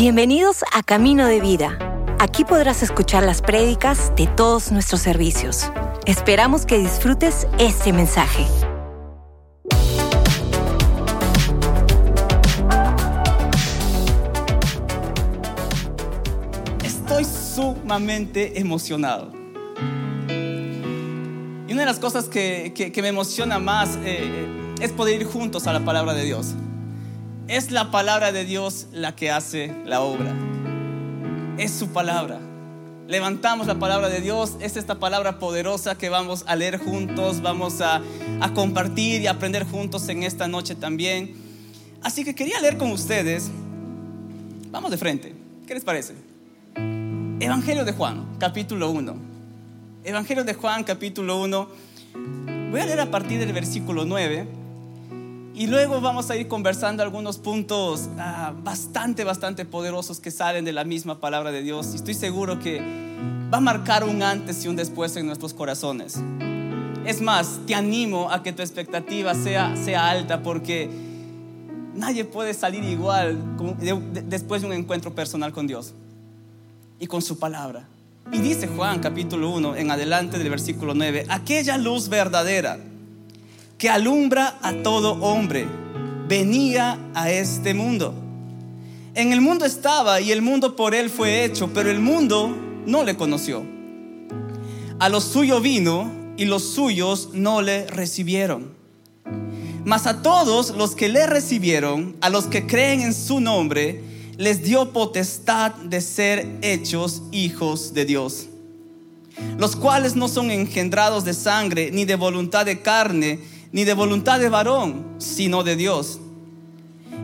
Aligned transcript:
Bienvenidos 0.00 0.64
a 0.72 0.82
Camino 0.82 1.26
de 1.26 1.42
Vida. 1.42 1.76
Aquí 2.18 2.46
podrás 2.46 2.82
escuchar 2.82 3.22
las 3.22 3.42
prédicas 3.42 4.14
de 4.16 4.26
todos 4.28 4.72
nuestros 4.72 5.02
servicios. 5.02 5.70
Esperamos 6.06 6.64
que 6.64 6.78
disfrutes 6.78 7.46
este 7.58 7.92
mensaje. 7.92 8.46
Estoy 16.82 17.26
sumamente 17.26 18.58
emocionado. 18.58 19.32
Y 21.68 21.72
una 21.72 21.82
de 21.82 21.86
las 21.86 21.98
cosas 21.98 22.30
que, 22.30 22.72
que- 22.74 23.02
me 23.02 23.08
emociona 23.08 23.58
más 23.58 23.98
eh, 24.02 24.46
es 24.80 24.92
poder 24.92 25.20
ir 25.20 25.26
juntos 25.26 25.66
a 25.66 25.74
la 25.74 25.80
palabra 25.84 26.14
de 26.14 26.24
Dios. 26.24 26.54
Es 27.50 27.72
la 27.72 27.90
palabra 27.90 28.30
de 28.30 28.44
Dios 28.44 28.86
la 28.92 29.16
que 29.16 29.32
hace 29.32 29.74
la 29.84 30.02
obra. 30.02 30.32
Es 31.58 31.72
su 31.72 31.88
palabra. 31.88 32.38
Levantamos 33.08 33.66
la 33.66 33.76
palabra 33.76 34.08
de 34.08 34.20
Dios. 34.20 34.52
Es 34.60 34.76
esta 34.76 35.00
palabra 35.00 35.40
poderosa 35.40 35.98
que 35.98 36.10
vamos 36.10 36.44
a 36.46 36.54
leer 36.54 36.78
juntos, 36.78 37.42
vamos 37.42 37.80
a, 37.80 38.02
a 38.40 38.54
compartir 38.54 39.20
y 39.22 39.26
aprender 39.26 39.64
juntos 39.64 40.08
en 40.10 40.22
esta 40.22 40.46
noche 40.46 40.76
también. 40.76 41.34
Así 42.04 42.22
que 42.22 42.36
quería 42.36 42.60
leer 42.60 42.78
con 42.78 42.92
ustedes. 42.92 43.50
Vamos 44.70 44.92
de 44.92 44.96
frente. 44.96 45.34
¿Qué 45.66 45.74
les 45.74 45.82
parece? 45.82 46.14
Evangelio 47.40 47.84
de 47.84 47.90
Juan, 47.90 48.36
capítulo 48.38 48.92
1. 48.92 49.16
Evangelio 50.04 50.44
de 50.44 50.54
Juan, 50.54 50.84
capítulo 50.84 51.42
1. 51.42 51.68
Voy 52.70 52.80
a 52.80 52.86
leer 52.86 53.00
a 53.00 53.10
partir 53.10 53.40
del 53.40 53.52
versículo 53.52 54.04
9. 54.04 54.59
Y 55.54 55.66
luego 55.66 56.00
vamos 56.00 56.30
a 56.30 56.36
ir 56.36 56.48
conversando 56.48 57.02
algunos 57.02 57.38
puntos 57.38 58.08
ah, 58.18 58.54
bastante, 58.62 59.24
bastante 59.24 59.64
poderosos 59.64 60.20
que 60.20 60.30
salen 60.30 60.64
de 60.64 60.72
la 60.72 60.84
misma 60.84 61.18
palabra 61.18 61.50
de 61.50 61.62
Dios. 61.62 61.88
Y 61.92 61.96
estoy 61.96 62.14
seguro 62.14 62.58
que 62.60 62.80
va 63.52 63.58
a 63.58 63.60
marcar 63.60 64.04
un 64.04 64.22
antes 64.22 64.64
y 64.64 64.68
un 64.68 64.76
después 64.76 65.16
en 65.16 65.26
nuestros 65.26 65.52
corazones. 65.52 66.18
Es 67.04 67.20
más, 67.20 67.60
te 67.66 67.74
animo 67.74 68.30
a 68.30 68.42
que 68.42 68.52
tu 68.52 68.62
expectativa 68.62 69.34
sea, 69.34 69.74
sea 69.76 70.08
alta 70.08 70.42
porque 70.42 70.88
nadie 71.94 72.24
puede 72.24 72.54
salir 72.54 72.84
igual 72.84 73.38
después 74.26 74.62
de 74.62 74.68
un 74.68 74.74
encuentro 74.74 75.14
personal 75.14 75.52
con 75.52 75.66
Dios 75.66 75.94
y 77.00 77.06
con 77.06 77.22
su 77.22 77.38
palabra. 77.38 77.88
Y 78.32 78.38
dice 78.38 78.68
Juan 78.68 79.00
capítulo 79.00 79.50
1 79.50 79.76
en 79.76 79.90
adelante 79.90 80.38
del 80.38 80.50
versículo 80.50 80.94
9, 80.94 81.26
aquella 81.28 81.76
luz 81.76 82.08
verdadera 82.08 82.78
que 83.80 83.88
alumbra 83.88 84.58
a 84.60 84.74
todo 84.74 85.12
hombre 85.22 85.66
venía 86.28 86.98
a 87.14 87.30
este 87.30 87.72
mundo. 87.72 88.12
En 89.14 89.32
el 89.32 89.40
mundo 89.40 89.64
estaba 89.64 90.20
y 90.20 90.32
el 90.32 90.42
mundo 90.42 90.76
por 90.76 90.94
él 90.94 91.08
fue 91.08 91.46
hecho, 91.46 91.70
pero 91.72 91.90
el 91.90 91.98
mundo 91.98 92.54
no 92.84 93.04
le 93.04 93.16
conoció. 93.16 93.64
A 94.98 95.08
lo 95.08 95.22
suyo 95.22 95.62
vino 95.62 96.12
y 96.36 96.44
los 96.44 96.62
suyos 96.62 97.30
no 97.32 97.62
le 97.62 97.86
recibieron. 97.86 98.74
Mas 99.86 100.06
a 100.06 100.20
todos 100.20 100.76
los 100.76 100.94
que 100.94 101.08
le 101.08 101.26
recibieron, 101.26 102.16
a 102.20 102.28
los 102.28 102.48
que 102.48 102.66
creen 102.66 103.00
en 103.00 103.14
su 103.14 103.40
nombre, 103.40 104.04
les 104.36 104.62
dio 104.62 104.92
potestad 104.92 105.72
de 105.72 106.02
ser 106.02 106.46
hechos 106.60 107.22
hijos 107.32 107.94
de 107.94 108.04
Dios. 108.04 108.46
Los 109.56 109.74
cuales 109.74 110.16
no 110.16 110.28
son 110.28 110.50
engendrados 110.50 111.24
de 111.24 111.32
sangre, 111.32 111.90
ni 111.90 112.04
de 112.04 112.16
voluntad 112.16 112.66
de 112.66 112.82
carne, 112.82 113.40
ni 113.72 113.84
de 113.84 113.94
voluntad 113.94 114.40
de 114.40 114.48
varón, 114.48 115.04
sino 115.18 115.62
de 115.62 115.76
Dios. 115.76 116.20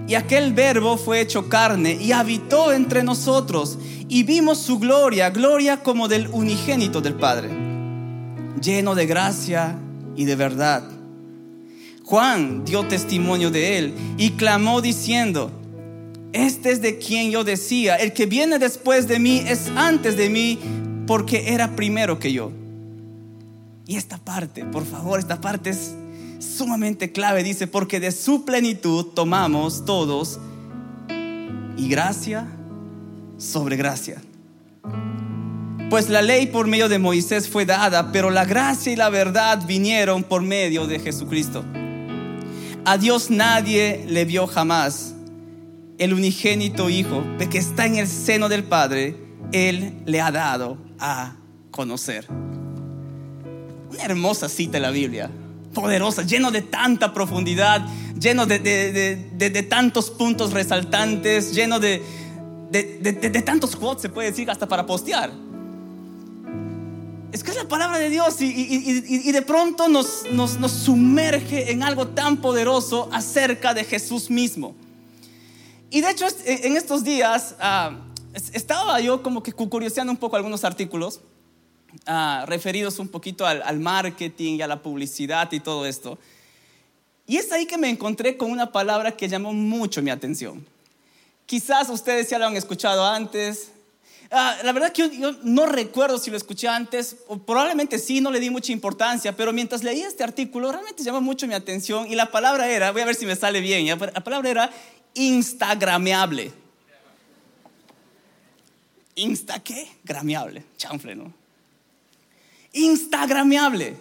Y 0.09 0.15
aquel 0.15 0.53
verbo 0.53 0.97
fue 0.97 1.21
hecho 1.21 1.49
carne 1.49 1.99
y 2.01 2.13
habitó 2.13 2.73
entre 2.73 3.03
nosotros, 3.03 3.79
y 4.09 4.23
vimos 4.23 4.59
su 4.59 4.79
gloria, 4.79 5.31
gloria 5.31 5.83
como 5.83 6.07
del 6.07 6.29
unigénito 6.29 7.01
del 7.01 7.15
Padre, 7.15 7.51
lleno 8.61 8.95
de 8.95 9.07
gracia 9.07 9.79
y 10.15 10.25
de 10.25 10.37
verdad. 10.37 10.85
Juan 12.05 12.65
dio 12.65 12.87
testimonio 12.87 13.51
de 13.51 13.79
él 13.79 13.95
y 14.17 14.31
clamó 14.31 14.81
diciendo, 14.81 15.51
este 16.33 16.71
es 16.71 16.81
de 16.81 16.99
quien 16.99 17.33
yo 17.33 17.43
decía, 17.43 17.97
el 17.97 18.13
que 18.13 18.27
viene 18.27 18.61
después 18.61 19.09
de 19.09 19.19
mí 19.19 19.43
es 19.45 19.73
antes 19.75 20.17
de 20.17 20.31
mí 20.31 20.59
porque 21.07 21.53
era 21.53 21.75
primero 21.75 22.21
que 22.21 22.33
yo. 22.33 22.53
Y 23.87 23.97
esta 23.97 24.19
parte, 24.19 24.65
por 24.65 24.85
favor, 24.85 25.19
esta 25.19 25.41
parte 25.41 25.71
es 25.71 25.95
sumamente 26.39 27.13
clave, 27.13 27.43
dice, 27.43 27.67
porque 27.67 28.01
de 28.01 28.13
su 28.13 28.45
plenitud 28.45 29.07
tomamos 29.15 29.85
todos 29.85 30.39
y 31.77 31.89
gracia 31.89 32.47
sobre 33.39 33.77
gracia. 33.77 34.23
Pues 35.91 36.09
la 36.09 36.21
ley 36.21 36.47
por 36.47 36.67
medio 36.67 36.89
de 36.89 36.99
Moisés 36.99 37.49
fue 37.49 37.65
dada, 37.65 38.11
pero 38.11 38.31
la 38.31 38.45
gracia 38.45 38.93
y 38.93 38.97
la 38.97 39.09
verdad 39.09 39.65
vinieron 39.67 40.25
por 40.25 40.43
medio 40.43 40.87
de 40.87 40.99
Jesucristo. 40.99 41.65
A 42.85 42.99
Dios 42.99 43.31
nadie 43.31 44.05
le 44.09 44.25
vio 44.25 44.47
jamás. 44.47 45.15
El 45.99 46.13
unigénito 46.13 46.91
Hijo, 46.91 47.25
que 47.51 47.59
está 47.59 47.87
en 47.87 47.97
el 47.97 48.09
seno 48.09 48.49
del 48.49 48.65
Padre, 48.65 49.17
Él 49.53 50.03
le 50.07 50.21
ha 50.21 50.31
dado 50.31 50.77
a 50.99 51.37
conocer. 51.71 52.27
Una 53.91 54.03
hermosa 54.03 54.49
cita 54.49 54.73
de 54.73 54.81
la 54.81 54.91
Biblia, 54.91 55.31
poderosa, 55.75 56.23
lleno 56.23 56.51
de 56.51 56.63
tanta 56.63 57.13
profundidad, 57.13 57.87
lleno 58.19 58.47
de, 58.47 58.59
de- 58.59 59.17
de- 59.37 59.51
de- 59.51 59.63
tantos 59.63 60.11
puntos 60.11 60.53
resaltantes, 60.53 61.55
lleno 61.55 61.79
de, 61.81 62.03
tantos 63.45 63.77
quotes, 63.77 64.03
se 64.03 64.09
puede 64.09 64.31
decir, 64.31 64.51
hasta 64.51 64.67
para 64.67 64.87
postear. 64.87 65.31
Es 67.33 67.43
que 67.45 67.51
es 67.51 67.57
la 67.57 67.69
palabra 67.69 67.99
de 67.99 68.09
Dios 68.09 68.41
y, 68.41 68.47
y- 68.47 69.05
y- 69.07 69.29
y 69.29 69.33
de 69.33 69.43
pronto 69.43 69.89
nos, 69.89 70.25
nos- 70.33 70.59
nos 70.59 70.73
sumerge 70.73 71.71
en 71.73 71.83
algo 71.83 72.09
tan 72.09 72.39
poderoso 72.39 73.09
acerca 73.13 73.75
de 73.75 73.85
Jesús 73.85 74.31
mismo. 74.31 74.75
Y 75.91 76.01
de 76.01 76.11
hecho, 76.11 76.27
en 76.47 76.77
estos 76.77 77.05
días 77.05 77.55
ah, 77.61 77.99
es- 78.33 78.51
estaba 78.55 78.99
yo 79.01 79.23
como 79.23 79.43
que 79.43 79.53
curioseando 79.53 80.11
un 80.13 80.17
poco 80.17 80.37
algunos 80.37 80.65
artículos 80.65 81.21
ah, 82.07 82.45
referidos 82.47 82.99
un 82.99 83.09
poquito 83.09 83.47
al, 83.47 83.63
al 83.63 83.81
marketing 83.81 84.57
y 84.57 84.63
a 84.63 84.67
la 84.67 84.83
publicidad 84.83 85.51
y 85.53 85.61
todo 85.61 85.87
esto. 85.87 86.19
Y 87.27 87.37
es 87.37 87.51
ahí 87.53 87.67
que 87.67 87.79
me 87.79 87.89
encontré 87.89 88.37
con 88.37 88.51
una 88.51 88.71
palabra 88.71 89.17
que 89.17 89.29
llamó 89.29 89.53
mucho 89.53 90.03
mi 90.03 90.11
atención. 90.11 90.65
Quizás 91.47 91.89
ustedes 91.89 92.29
ya 92.31 92.39
lo 92.39 92.47
han 92.47 92.57
escuchado 92.57 93.05
antes. 93.05 93.73
Ah, 94.31 94.57
la 94.65 94.73
verdad 94.73 94.93
que 94.93 95.03
yo, 95.03 95.13
yo 95.13 95.33
no 95.43 95.67
recuerdo 95.67 96.19
si 96.19 96.31
lo 96.31 96.37
escuché 96.37 96.67
antes, 96.67 97.17
o 97.29 97.39
probablemente 97.39 97.99
sí, 97.99 98.21
no 98.21 98.31
le 98.31 98.41
di 98.41 98.51
mucha 98.51 98.73
importancia, 98.73 99.37
pero 99.37 99.53
mientras 99.53 99.85
leí 99.85 100.03
este 100.03 100.25
artículo 100.25 100.73
realmente 100.73 101.05
llamó 101.05 101.21
mucho 101.21 101.47
mi 101.47 101.55
atención 101.55 102.11
y 102.11 102.17
la 102.17 102.31
palabra 102.33 102.69
era, 102.69 102.91
voy 102.91 103.03
a 103.03 103.05
ver 103.05 103.15
si 103.15 103.25
me 103.25 103.37
sale 103.37 103.61
bien, 103.61 103.87
la 103.87 104.25
palabra 104.25 104.51
era 104.51 104.71
instagrameable. 105.15 106.53
¿Insta 109.15 109.61
qué? 109.61 109.89
Grameable, 110.05 110.65
chanfle, 110.77 111.15
¿no? 111.15 111.33
Instagrameable. 112.77 113.97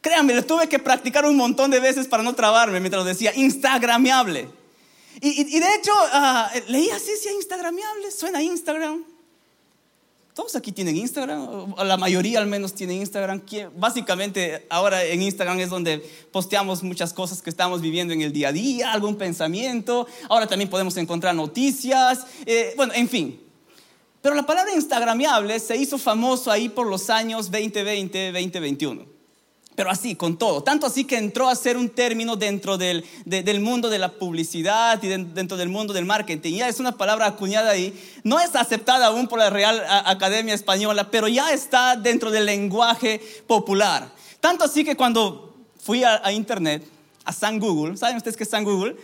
Créanme, 0.00 0.34
lo 0.34 0.44
tuve 0.44 0.68
que 0.68 0.78
practicar 0.80 1.24
un 1.26 1.36
montón 1.36 1.70
de 1.70 1.78
veces 1.78 2.08
para 2.08 2.22
no 2.22 2.34
trabarme 2.34 2.80
mientras 2.80 3.02
lo 3.02 3.08
decía, 3.08 3.32
instagrameable. 3.36 4.48
Y, 5.20 5.44
de 5.60 5.74
hecho, 5.76 5.92
ah, 6.12 6.50
leí 6.68 6.88
así, 6.90 7.10
decía 7.12 7.32
instagrameable, 7.32 8.10
suena 8.10 8.42
Instagram. 8.42 9.04
Todos 10.34 10.56
aquí 10.56 10.72
tienen 10.72 10.96
Instagram, 10.96 11.74
la 11.76 11.98
mayoría 11.98 12.38
al 12.38 12.46
menos 12.46 12.74
tienen 12.74 12.96
Instagram. 13.02 13.40
¿Quién- 13.40 13.68
Básicamente 13.76 14.66
ahora 14.70 15.04
en 15.04 15.20
Instagram 15.20 15.60
es 15.60 15.68
donde 15.68 15.98
posteamos 16.32 16.82
muchas 16.82 17.12
cosas 17.12 17.42
que 17.42 17.50
estamos 17.50 17.82
viviendo 17.82 18.14
en 18.14 18.22
el 18.22 18.32
día 18.32 18.48
a 18.48 18.52
día, 18.52 18.92
algún 18.92 19.16
pensamiento. 19.16 20.06
Ahora 20.30 20.46
también 20.46 20.70
podemos 20.70 20.96
encontrar 20.96 21.34
noticias, 21.34 22.26
eh, 22.46 22.72
bueno, 22.78 22.94
en 22.94 23.08
fin. 23.10 23.41
Pero 24.22 24.34
la 24.36 24.44
palabra 24.46 24.72
instagrameable 24.74 25.58
se 25.60 25.76
hizo 25.76 25.98
famoso 25.98 26.50
ahí 26.50 26.68
por 26.68 26.86
los 26.86 27.10
años 27.10 27.50
2020, 27.50 28.32
2021. 28.32 29.04
Pero 29.74 29.90
así, 29.90 30.14
con 30.16 30.36
todo. 30.36 30.62
Tanto 30.62 30.86
así 30.86 31.04
que 31.04 31.16
entró 31.16 31.48
a 31.48 31.56
ser 31.56 31.76
un 31.78 31.88
término 31.88 32.36
dentro 32.36 32.76
del, 32.78 33.04
de- 33.24 33.42
del 33.42 33.60
mundo 33.60 33.88
de 33.88 33.98
la 33.98 34.12
publicidad 34.12 35.02
y 35.02 35.08
de- 35.08 35.24
dentro 35.24 35.56
del 35.56 35.70
mundo 35.70 35.92
del 35.94 36.04
marketing. 36.04 36.54
Ya 36.58 36.68
es 36.68 36.78
una 36.78 36.92
palabra 36.96 37.26
acuñada 37.26 37.70
ahí. 37.70 37.98
No 38.22 38.38
es 38.38 38.54
aceptada 38.54 39.06
aún 39.06 39.26
por 39.28 39.38
la 39.38 39.48
Real 39.50 39.82
Academia 40.04 40.52
Española, 40.54 41.10
pero 41.10 41.26
ya 41.26 41.52
está 41.54 41.96
dentro 41.96 42.30
del 42.30 42.44
lenguaje 42.46 43.18
popular. 43.46 44.12
Tanto 44.40 44.62
así 44.64 44.84
que 44.84 44.94
cuando 44.94 45.54
fui 45.82 46.04
a, 46.04 46.20
a 46.22 46.32
internet, 46.32 46.86
a 47.24 47.32
San 47.32 47.58
Google, 47.58 47.96
¿saben 47.96 48.18
ustedes 48.18 48.36
qué 48.36 48.44
es 48.44 48.50
San 48.50 48.64
Google? 48.64 48.94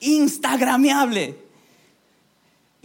Instagrameable. 0.00 1.45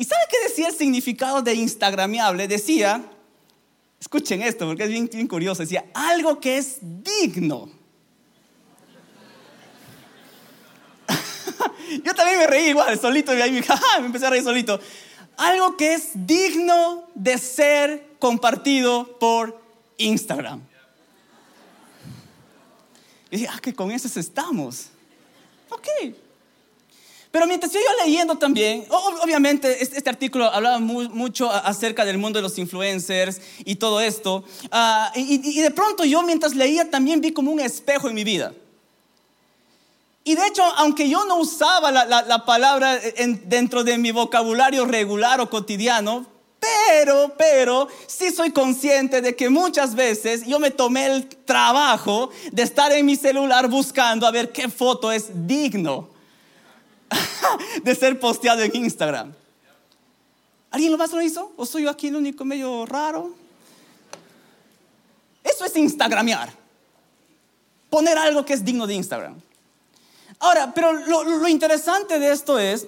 ¿Y 0.01 0.03
sabe 0.03 0.21
qué 0.31 0.49
decía 0.49 0.67
el 0.69 0.73
significado 0.73 1.43
de 1.43 1.53
instagrameable? 1.53 2.47
Decía, 2.47 3.05
escuchen 3.99 4.41
esto 4.41 4.65
porque 4.65 4.85
es 4.85 4.89
bien, 4.89 5.07
bien 5.13 5.27
curioso, 5.27 5.61
decía, 5.61 5.85
algo 5.93 6.39
que 6.39 6.57
es 6.57 6.79
digno. 6.81 7.69
Yo 12.03 12.15
también 12.15 12.39
me 12.39 12.47
reí 12.47 12.69
igual, 12.69 12.99
solito, 12.99 13.37
y 13.37 13.41
ahí 13.41 13.51
me, 13.51 13.61
me 13.99 14.05
empecé 14.07 14.25
a 14.25 14.31
reír 14.31 14.43
solito. 14.43 14.79
Algo 15.37 15.77
que 15.77 15.93
es 15.93 16.09
digno 16.15 17.07
de 17.13 17.37
ser 17.37 18.15
compartido 18.17 19.19
por 19.19 19.61
Instagram. 19.97 20.63
Y 23.29 23.37
dije, 23.37 23.49
ah, 23.53 23.59
que 23.61 23.75
con 23.75 23.91
eso 23.91 24.19
estamos. 24.19 24.87
Ok. 25.69 25.87
Pero 27.31 27.47
mientras 27.47 27.71
yo 27.71 27.79
leyendo 28.03 28.37
también, 28.37 28.85
obviamente 28.89 29.81
este, 29.81 30.09
artículo 30.09 30.51
hablaba 30.51 30.79
mucho 30.79 31.49
acerca 31.49 32.03
del 32.03 32.17
mundo 32.17 32.39
de 32.39 32.43
los 32.43 32.57
influencers 32.57 33.39
y 33.63 33.75
todo 33.75 34.01
esto. 34.01 34.43
Ah, 34.69 35.11
y, 35.15 35.61
de 35.61 35.71
pronto 35.71 36.03
yo 36.03 36.23
mientras 36.23 36.55
leía 36.55 36.89
también 36.89 37.21
vi 37.21 37.31
como 37.31 37.51
un 37.51 37.61
espejo 37.61 38.09
en 38.09 38.15
mi 38.15 38.25
vida. 38.25 38.53
Y 40.25 40.35
de 40.35 40.45
hecho, 40.45 40.61
aunque 40.75 41.07
yo 41.09 41.23
no 41.25 41.37
usaba 41.37 41.89
la, 41.91 42.45
palabra 42.45 42.99
dentro 43.45 43.83
de 43.85 43.97
mi 43.97 44.11
vocabulario 44.11 44.85
regular 44.85 45.39
o 45.39 45.49
cotidiano, 45.49 46.27
pero, 46.59 47.33
pero, 47.37 47.87
sí 48.05 48.29
soy 48.29 48.51
consciente 48.51 49.21
de 49.21 49.35
que 49.35 49.49
muchas 49.49 49.95
veces 49.95 50.45
yo 50.45 50.59
me 50.59 50.69
tomé 50.69 51.07
el 51.07 51.27
trabajo 51.27 52.29
de 52.51 52.61
estar 52.61 52.91
en 52.91 53.05
mi 53.05 53.15
celular 53.15 53.67
buscando 53.67 54.27
a 54.27 54.31
ver 54.31 54.51
qué 54.51 54.69
foto 54.69 55.11
es 55.11 55.47
digno 55.47 56.11
de 57.83 57.95
ser 57.95 58.19
posteado 58.19 58.61
en 58.61 58.75
Instagram. 58.75 59.33
¿Alguien 60.71 60.91
lo 60.91 60.97
más 60.97 61.11
lo 61.11 61.21
hizo? 61.21 61.51
¿O 61.57 61.65
soy 61.65 61.83
yo 61.83 61.89
aquí 61.89 62.07
el 62.07 62.15
único 62.15 62.45
medio 62.45 62.85
raro? 62.85 63.33
Eso 65.43 65.65
es 65.65 65.75
Instagramear. 65.75 66.51
Poner 67.89 68.17
algo 68.17 68.45
que 68.45 68.53
es 68.53 68.63
digno 68.63 68.87
de 68.87 68.93
Instagram. 68.93 69.35
Ahora, 70.39 70.73
pero 70.73 70.93
lo, 70.93 71.47
interesante 71.47 72.17
de 72.17 72.31
esto 72.31 72.57
es 72.57 72.87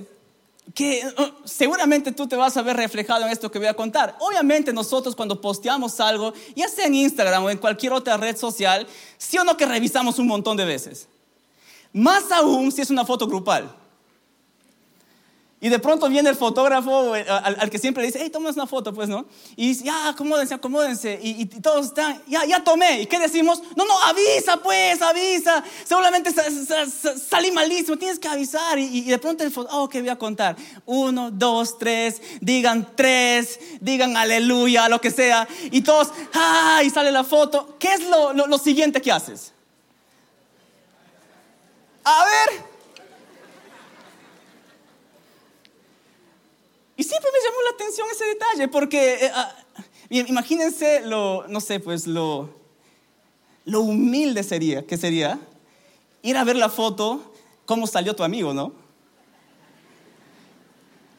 que 0.73 1.05
uh, 1.05 1.47
seguramente 1.47 2.13
tú 2.13 2.25
te 2.25 2.35
vas 2.35 2.55
a 2.55 2.61
ver 2.61 2.77
reflejado 2.77 3.25
en 3.25 3.31
esto 3.31 3.51
que 3.51 3.59
voy 3.59 3.67
a 3.67 3.75
contar. 3.75 4.15
Obviamente 4.19 4.71
nosotros 4.71 5.15
cuando 5.15 5.39
posteamos 5.39 5.99
algo, 5.99 6.33
ya 6.55 6.67
sea 6.69 6.85
en 6.85 6.95
Instagram 6.95 7.43
o 7.43 7.49
en 7.49 7.57
cualquier 7.57 7.93
otra 7.93 8.17
red 8.17 8.37
social, 8.37 8.87
sí 9.17 9.37
o 9.37 9.43
no 9.43 9.57
que 9.57 9.65
revisamos 9.65 10.17
un 10.19 10.27
montón 10.27 10.57
de 10.57 10.65
veces. 10.65 11.07
Más 11.91 12.31
aún 12.31 12.71
si 12.71 12.81
es 12.81 12.89
una 12.89 13.05
foto 13.05 13.27
grupal. 13.27 13.82
Y 15.63 15.69
de 15.69 15.79
pronto 15.79 16.09
viene 16.09 16.29
el 16.29 16.35
fotógrafo 16.35 17.15
eh, 17.15 17.25
al, 17.25 17.69
que 17.69 17.79
siempre 17.79 18.01
le 18.03 18.07
dice, 18.07 18.19
hey, 18.21 18.29
tomas 18.29 18.57
una 18.57 18.67
foto, 18.67 18.93
pues, 18.93 19.07
¿no? 19.07 19.25
Y 19.55 19.69
dice, 19.69 19.85
ya, 19.85 20.09
acomódense, 20.09 20.53
acomódense. 20.53 21.17
Y, 21.23 21.45
todos 21.45 21.85
están, 21.85 22.21
ya, 22.27 22.43
ya 22.43 22.61
tomé. 22.65 23.03
¿Y 23.03 23.05
qué 23.05 23.17
decimos? 23.17 23.63
No, 23.77 23.85
no, 23.85 23.97
avisa, 24.01 24.57
pues, 24.57 25.01
avisa. 25.01 25.63
Seguramente 25.85 26.31
salí 26.33 27.49
malísimo, 27.51 27.95
tienes 27.95 28.19
que 28.19 28.27
avisar. 28.27 28.77
Y, 28.77 29.03
de 29.03 29.17
pronto 29.17 29.45
el 29.45 29.51
fotógrafo, 29.51 29.83
oh, 29.83 29.87
¿qué 29.87 30.01
voy 30.01 30.09
a 30.09 30.17
contar? 30.17 30.57
Uno, 30.85 31.31
dos, 31.31 31.77
tres, 31.77 32.21
digan 32.41 32.89
tres, 32.97 33.57
digan 33.79 34.17
aleluya, 34.17 34.89
lo 34.89 34.99
que 34.99 35.11
sea. 35.11 35.47
Y 35.71 35.79
todos, 35.79 36.09
ah, 36.33 36.81
y 36.83 36.89
sale 36.89 37.09
la 37.09 37.23
foto. 37.23 37.77
¿Qué 37.79 37.87
es 37.87 38.01
lo, 38.01 38.33
lo 38.33 38.57
siguiente 38.57 39.01
que 39.01 39.13
haces? 39.13 39.53
A 42.03 42.25
ver, 42.25 42.73
Y 46.95 47.03
siempre 47.03 47.29
me 47.31 47.39
llamó 47.39 47.61
la 47.63 47.77
ese 48.11 48.25
detalle, 48.25 48.67
porque 48.67 49.25
eh, 49.25 49.31
ah, 49.33 49.55
imagínense 50.09 51.01
lo, 51.01 51.47
no 51.47 51.61
sé, 51.61 51.79
pues 51.79 52.07
lo, 52.07 52.49
lo 53.65 53.81
humilde 53.81 54.43
sería, 54.43 54.85
que 54.85 54.97
sería 54.97 55.39
ir 56.21 56.37
a 56.37 56.43
ver 56.43 56.55
la 56.55 56.69
foto, 56.69 57.33
cómo 57.65 57.87
salió 57.87 58.15
tu 58.15 58.23
amigo, 58.23 58.53
¿no? 58.53 58.82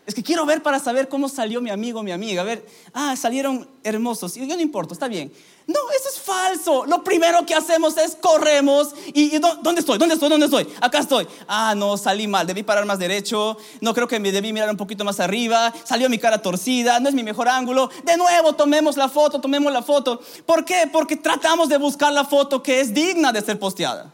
Es 0.06 0.14
que 0.14 0.22
quiero 0.22 0.44
ver 0.44 0.62
para 0.62 0.78
saber 0.78 1.08
cómo 1.08 1.30
salió 1.30 1.62
mi 1.62 1.70
amigo, 1.70 2.02
mi 2.02 2.12
amiga. 2.12 2.42
A 2.42 2.44
ver, 2.44 2.66
ah, 2.92 3.16
salieron 3.16 3.66
hermosos. 3.82 4.36
Y 4.36 4.46
yo 4.46 4.54
no 4.54 4.60
importa, 4.60 4.92
está 4.92 5.08
bien. 5.08 5.32
No, 5.66 5.78
eso 5.98 6.10
es 6.10 6.18
falso. 6.18 6.84
Lo 6.84 7.02
primero 7.02 7.46
que 7.46 7.54
hacemos 7.54 7.96
es 7.96 8.14
corremos. 8.16 8.94
¿Y, 9.14 9.38
dónde 9.38 9.80
estoy? 9.80 9.96
¿Dónde 9.96 10.14
estoy? 10.14 10.28
¿Dónde 10.28 10.44
estoy? 10.44 10.68
Acá 10.82 10.98
estoy. 10.98 11.26
Ah, 11.48 11.74
no, 11.74 11.96
salí 11.96 12.26
mal. 12.26 12.46
Debí 12.46 12.62
parar 12.62 12.84
más 12.84 12.98
derecho. 12.98 13.56
No 13.80 13.94
creo 13.94 14.06
que 14.06 14.20
me 14.20 14.30
debí 14.30 14.52
mirar 14.52 14.68
un 14.68 14.76
poquito 14.76 15.06
más 15.06 15.20
arriba. 15.20 15.72
Salió 15.84 16.10
mi 16.10 16.18
cara 16.18 16.42
torcida. 16.42 17.00
No 17.00 17.08
es 17.08 17.14
mi 17.14 17.22
mejor 17.22 17.48
ángulo. 17.48 17.88
De 18.04 18.18
nuevo, 18.18 18.52
tomemos 18.52 18.98
la 18.98 19.08
foto, 19.08 19.40
tomemos 19.40 19.72
la 19.72 19.82
foto. 19.82 20.20
¿Por 20.44 20.66
qué? 20.66 20.86
Porque 20.92 21.16
tratamos 21.16 21.70
de 21.70 21.78
buscar 21.78 22.12
la 22.12 22.24
foto 22.24 22.62
que 22.62 22.80
es 22.80 22.92
digna 22.92 23.32
de 23.32 23.40
ser 23.40 23.58
posteada. 23.58 24.12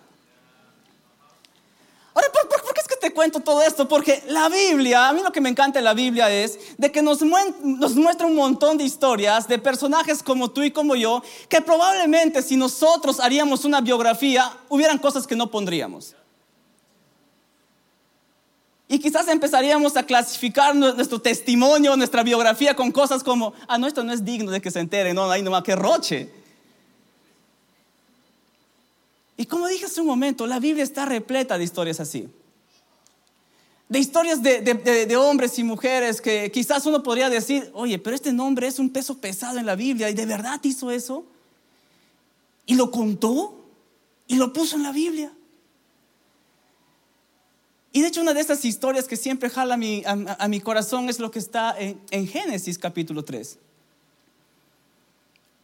Ahora, 2.15 2.29
¿por, 2.33 2.70
que 2.70 2.70
te 3.01 3.13
cuento 3.13 3.41
todo 3.41 3.63
esto? 3.63 3.89
Porque 3.89 4.23
la 4.29 4.49
Biblia, 4.49 5.09
a 5.09 5.13
mí 5.13 5.23
lo 5.23 5.33
que 5.33 5.41
me 5.41 5.49
encanta 5.49 5.79
de 5.79 5.85
la 5.85 5.95
Biblia 5.95 6.31
es 6.31 6.59
de 6.79 6.93
que 6.93 7.03
nos, 7.03 7.23
muestra 7.23 8.27
un 8.27 8.37
montón 8.37 8.79
de 8.79 8.85
historias 8.85 9.49
de 9.49 9.59
personajes 9.59 10.23
como 10.23 10.51
tú 10.51 10.63
y 10.63 10.71
como 10.71 10.95
yo, 10.95 11.23
que 11.49 11.61
probablemente 11.61 12.43
si 12.43 12.57
nosotros 12.57 13.19
haríamos 13.19 13.65
una 13.65 13.81
biografía, 13.81 14.53
hubieran 14.69 14.99
cosas 14.99 15.27
que 15.27 15.35
no 15.35 15.51
pondríamos. 15.51 16.15
Y 18.87 18.99
quizás 18.99 19.29
empezaríamos 19.29 19.97
a 19.97 20.03
clasificar 20.03 20.75
nuestro 20.75 21.21
testimonio, 21.21 21.97
nuestra 21.97 22.23
biografía 22.23 22.75
con 22.75 22.91
cosas 22.91 23.23
como, 23.23 23.55
ah, 23.69 23.79
no, 23.79 23.87
esto 23.87 24.05
no 24.05 24.13
es 24.13 24.25
digno 24.25 24.51
de 24.51 24.61
que 24.61 24.71
se 24.71 24.81
entere, 24.81 25.15
no, 25.15 25.31
ahí 25.31 25.43
nomás, 25.43 25.63
que 25.63 25.77
roche. 25.77 26.31
Y 29.37 29.47
como 29.47 29.69
dije 29.69 29.87
hace 29.87 30.01
un 30.01 30.07
momento, 30.07 30.47
la 30.47 30.59
Biblia 30.59 30.85
está 30.85 31.07
repleta 31.07 31.57
de 31.57 31.65
historias 31.65 32.01
así. 32.01 32.29
De 33.91 33.99
historias 33.99 34.41
de, 34.41 35.17
hombres 35.17 35.59
y 35.59 35.65
mujeres 35.65 36.21
que 36.21 36.53
quizás 36.53 36.87
uno 36.87 37.03
podría 37.03 37.29
decir, 37.29 37.73
oye, 37.75 37.99
pero 37.99 38.15
este 38.15 38.33
nombre 38.33 38.69
es 38.69 38.79
un 38.79 38.91
peso 38.91 39.19
pesado 39.19 39.59
en 39.59 39.67
la 39.67 39.75
Biblia 39.75 40.09
y 40.09 40.15
de 40.15 40.27
verdad 40.27 40.61
hizo 40.63 40.93
eso. 40.93 41.25
Y 42.67 42.77
lo 42.77 42.93
contó 42.93 43.67
y 44.29 44.37
lo 44.37 44.53
puso 44.53 44.77
en 44.77 44.85
la 44.85 44.93
Biblia. 44.93 45.33
Y 47.91 48.03
de 48.03 48.07
hecho 48.07 48.21
una 48.21 48.33
de 48.33 48.41
esas 48.43 48.65
historias 48.65 49.09
que 49.09 49.17
siempre 49.17 49.51
jala 49.51 49.75
a 49.75 50.49
mi, 50.49 50.61
corazón 50.61 51.09
es 51.09 51.19
lo 51.19 51.33
que 51.33 51.41
está 51.41 51.75
en, 51.77 52.01
en 52.13 52.29
Génesis 52.29 52.79
capítulo 52.79 53.25
3. 53.25 53.59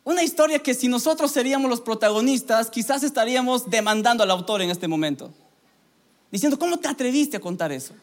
Una 0.02 0.24
historia 0.24 0.58
que 0.58 0.74
si 0.74 0.88
nosotros 0.88 1.30
seríamos 1.30 1.70
los 1.70 1.80
protagonistas, 1.80 2.70
quizás 2.70 3.04
estaríamos 3.04 3.70
demandando 3.70 4.24
al 4.24 4.32
autor 4.32 4.62
en 4.62 4.70
este 4.70 4.88
momento. 4.88 5.32
Diciendo, 6.32 6.58
¿cómo 6.58 6.76
te 6.76 6.88
atreviste 6.88 7.36
a 7.36 7.40
contar 7.40 7.70
eso? 7.70 7.94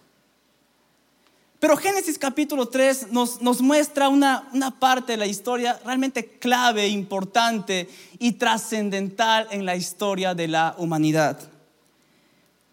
Pero 1.63 1.77
Génesis 1.77 2.19
capítulo 2.19 2.67
3 2.67 3.13
nos, 3.13 3.41
nos 3.41 3.61
muestra 3.61 4.09
una, 4.09 4.49
una, 4.51 4.77
parte 4.81 5.13
de 5.13 5.17
la 5.17 5.27
historia 5.27 5.79
realmente 5.85 6.27
clave, 6.27 6.89
importante 6.89 7.87
y 8.19 8.33
trascendental 8.33 9.47
en 9.49 9.65
la 9.65 9.77
historia 9.77 10.35
de 10.35 10.49
la 10.49 10.75
humanidad. 10.77 11.39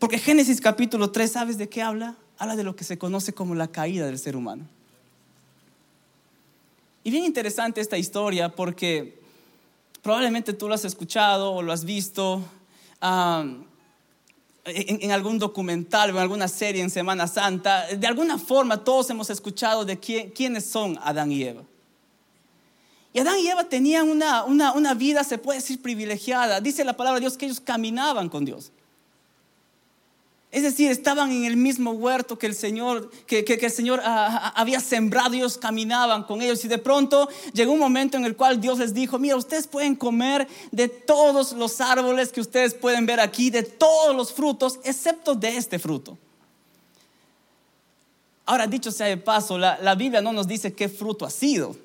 Porque 0.00 0.18
Génesis 0.18 0.60
capítulo 0.60 1.12
3, 1.12 1.30
¿sabes 1.30 1.56
de 1.56 1.68
qué 1.68 1.82
habla? 1.82 2.16
Habla 2.36 2.56
de 2.56 2.64
lo 2.64 2.74
que 2.74 2.82
se 2.82 2.98
conoce 2.98 3.32
como 3.32 3.54
la 3.54 3.68
caída 3.68 4.06
del 4.06 4.18
ser 4.18 4.34
humano. 4.34 4.64
Y 7.04 7.12
bien 7.12 7.24
interesante 7.24 7.80
esta 7.80 7.96
historia 7.96 8.48
porque 8.48 9.20
Probablemente 10.02 10.54
tú 10.54 10.66
lo 10.66 10.74
has 10.74 10.84
escuchado 10.84 11.52
o 11.52 11.62
lo 11.62 11.72
has 11.72 11.84
visto 11.84 12.42
en, 14.64 15.10
algún 15.12 15.38
documental 15.38 16.10
o 16.10 16.12
en 16.14 16.18
alguna 16.18 16.48
serie 16.48 16.82
en 16.82 16.90
Semana 16.90 17.26
Santa. 17.26 17.86
De 17.96 18.06
alguna 18.06 18.38
forma 18.38 18.84
todos 18.84 19.10
hemos 19.10 19.30
escuchado 19.30 19.84
de 19.84 19.98
quiénes 19.98 20.64
son 20.64 20.98
Adán 21.02 21.32
y 21.32 21.42
Eva. 21.42 21.62
Y 23.12 23.18
Adán 23.18 23.38
y 23.40 23.48
Eva 23.48 23.64
tenían 23.64 24.08
una, 24.08 24.44
una 24.44 24.94
vida, 24.94 25.24
se 25.24 25.38
puede 25.38 25.58
decir, 25.58 25.82
privilegiada. 25.82 26.60
Dice 26.60 26.84
la 26.84 26.96
palabra 26.96 27.16
de 27.16 27.22
Dios 27.22 27.36
que 27.36 27.46
ellos 27.46 27.60
caminaban 27.60 28.28
con 28.28 28.44
Dios. 28.44 28.70
Es 30.52 30.64
decir, 30.64 30.90
estaban 30.90 31.30
en 31.30 31.44
el 31.44 31.56
mismo 31.56 31.92
huerto 31.92 32.36
que 32.36 32.48
el 32.48 32.56
Señor, 32.56 33.08
que, 33.26 33.44
el 33.46 33.70
Señor 33.70 34.00
ah, 34.02 34.52
ah, 34.52 34.52
había 34.56 34.80
sembrado, 34.80 35.34
ellos 35.34 35.56
caminaban 35.56 36.24
con 36.24 36.42
ellos 36.42 36.64
y 36.64 36.68
de 36.68 36.78
pronto 36.78 37.28
llegó 37.52 37.72
un 37.72 37.78
momento 37.78 38.16
en 38.16 38.24
el 38.24 38.34
cual 38.34 38.60
Dios 38.60 38.80
les 38.80 38.92
dijo, 38.92 39.16
mira, 39.20 39.36
ustedes 39.36 39.68
pueden 39.68 39.94
comer 39.94 40.48
de 40.72 40.88
todos 40.88 41.52
los 41.52 41.80
árboles 41.80 42.32
que 42.32 42.40
ustedes 42.40 42.74
pueden 42.74 43.06
ver 43.06 43.20
aquí, 43.20 43.50
de 43.50 43.62
todos 43.62 44.16
los 44.16 44.32
frutos, 44.32 44.80
excepto 44.82 45.36
de 45.36 45.56
este 45.56 45.78
fruto. 45.78 46.18
Ahora, 48.44 48.66
dicho 48.66 48.90
sea 48.90 49.06
de 49.06 49.18
paso, 49.18 49.56
la, 49.56 49.78
la 49.80 49.94
Biblia 49.94 50.20
no 50.20 50.32
nos 50.32 50.48
dice 50.48 50.72
qué 50.72 50.88
fruto 50.88 51.24
ha 51.24 51.30
sido. 51.30 51.76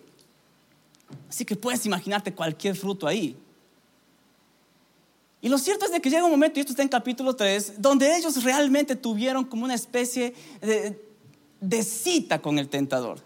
Así 1.30 1.46
que 1.46 1.56
puedes 1.56 1.86
imaginarte 1.86 2.34
cualquier 2.34 2.76
fruto 2.76 3.06
ahí. 3.06 3.38
Y 5.46 5.50
lo 5.50 5.60
cierto 5.60 5.86
es 5.86 5.92
de 5.92 6.02
que 6.02 6.10
llega 6.10 6.26
un 6.26 6.32
momento, 6.32 6.58
y 6.58 6.62
esto 6.62 6.72
está 6.72 6.82
en 6.82 6.90
capítulo 6.90 7.36
3, 7.36 7.74
donde 7.78 8.18
ellos 8.18 8.44
realmente 8.44 8.96
tuvieron 8.96 9.46
como 9.46 9.64
una 9.64 9.76
especie 9.76 10.34
de, 10.60 11.84
cita 11.84 12.42
con 12.42 12.58
el 12.58 12.68
tentador. 12.68 13.20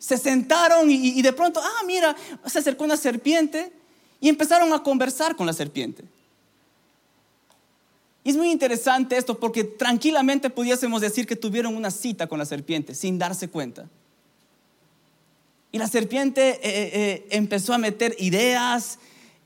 Se 0.00 0.18
sentaron 0.18 0.90
y, 0.90 1.22
de 1.22 1.32
pronto, 1.32 1.60
ah, 1.62 1.84
mira, 1.86 2.16
se 2.44 2.58
acercó 2.58 2.82
una 2.82 2.96
serpiente 2.96 3.70
y 4.20 4.28
empezaron 4.28 4.72
a 4.72 4.82
conversar 4.82 5.36
con 5.36 5.46
la 5.46 5.52
serpiente. 5.52 6.02
Y 8.24 8.30
es 8.30 8.36
muy 8.36 8.50
interesante 8.50 9.16
esto 9.16 9.38
porque 9.38 9.62
tranquilamente 9.62 10.50
pudiésemos 10.50 11.00
decir 11.00 11.24
que 11.24 11.36
tuvieron 11.36 11.76
una 11.76 11.92
cita 11.92 12.26
con 12.26 12.40
la 12.40 12.46
serpiente 12.46 12.96
sin 12.96 13.16
darse 13.16 13.48
cuenta. 13.48 13.88
Y 15.70 15.78
la 15.78 15.86
serpiente 15.86 16.48
eh, 16.48 16.60
eh, 16.64 17.26
empezó 17.30 17.74
a 17.74 17.78
meter 17.78 18.16
ideas, 18.18 18.98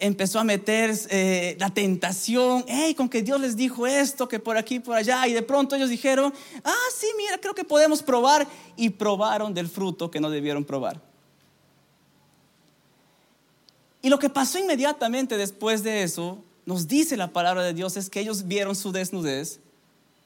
empezó 0.02 0.40
a 0.40 0.44
meter 0.44 0.92
eh, 1.10 1.56
la 1.60 1.70
tentación, 1.70 2.64
hey, 2.66 2.92
con 2.92 3.08
que 3.08 3.22
Dios 3.22 3.40
les 3.40 3.54
dijo 3.54 3.86
esto, 3.86 4.28
que 4.28 4.40
por 4.40 4.56
aquí, 4.56 4.80
por 4.80 4.96
allá, 4.96 5.28
y 5.28 5.32
de 5.32 5.42
pronto 5.42 5.76
ellos 5.76 5.88
dijeron, 5.88 6.34
ah, 6.64 6.88
sí, 6.94 7.06
mira, 7.16 7.38
creo 7.38 7.54
que 7.54 7.62
podemos 7.62 8.02
probar, 8.02 8.48
y 8.76 8.90
probaron 8.90 9.54
del 9.54 9.68
fruto 9.68 10.10
que 10.10 10.18
no 10.18 10.28
debieron 10.28 10.64
probar. 10.64 11.00
Y 14.02 14.08
lo 14.08 14.18
que 14.18 14.28
pasó 14.28 14.58
inmediatamente 14.58 15.36
después 15.36 15.84
de 15.84 16.02
eso, 16.02 16.42
nos 16.66 16.88
dice 16.88 17.16
la 17.16 17.32
palabra 17.32 17.62
de 17.62 17.72
Dios, 17.72 17.96
es 17.96 18.10
que 18.10 18.18
ellos 18.18 18.48
vieron 18.48 18.74
su 18.74 18.90
desnudez 18.90 19.60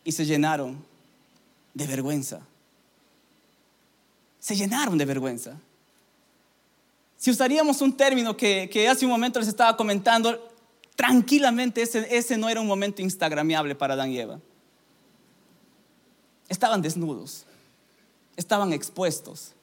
y 0.05 0.13
se 0.13 0.25
llenaron 0.25 0.83
de 1.75 1.87
vergüenza. 1.87 2.41
Se 4.41 4.57
llenaron 4.57 4.97
de 4.97 5.05
vergüenza. 5.05 5.61
Si 7.27 7.33
usaríamos 7.33 7.81
un 7.81 7.93
término 7.93 8.37
que, 8.37 8.89
hace 8.89 9.05
un 9.05 9.11
momento 9.11 9.41
les 9.41 9.49
estaba 9.49 9.77
comentando, 9.77 10.49
tranquilamente 10.95 11.83
ese, 11.83 12.39
no 12.39 12.49
era 12.49 12.61
un 12.61 12.69
momento 12.69 13.03
instagramiable 13.03 13.75
para 13.75 13.95
Adán 13.95 14.13
y 14.13 14.21
Eva. 14.21 14.39
Estaban 16.49 16.83
desnudos, 16.83 17.45
estaban 18.37 18.73
expuestos 18.73 19.55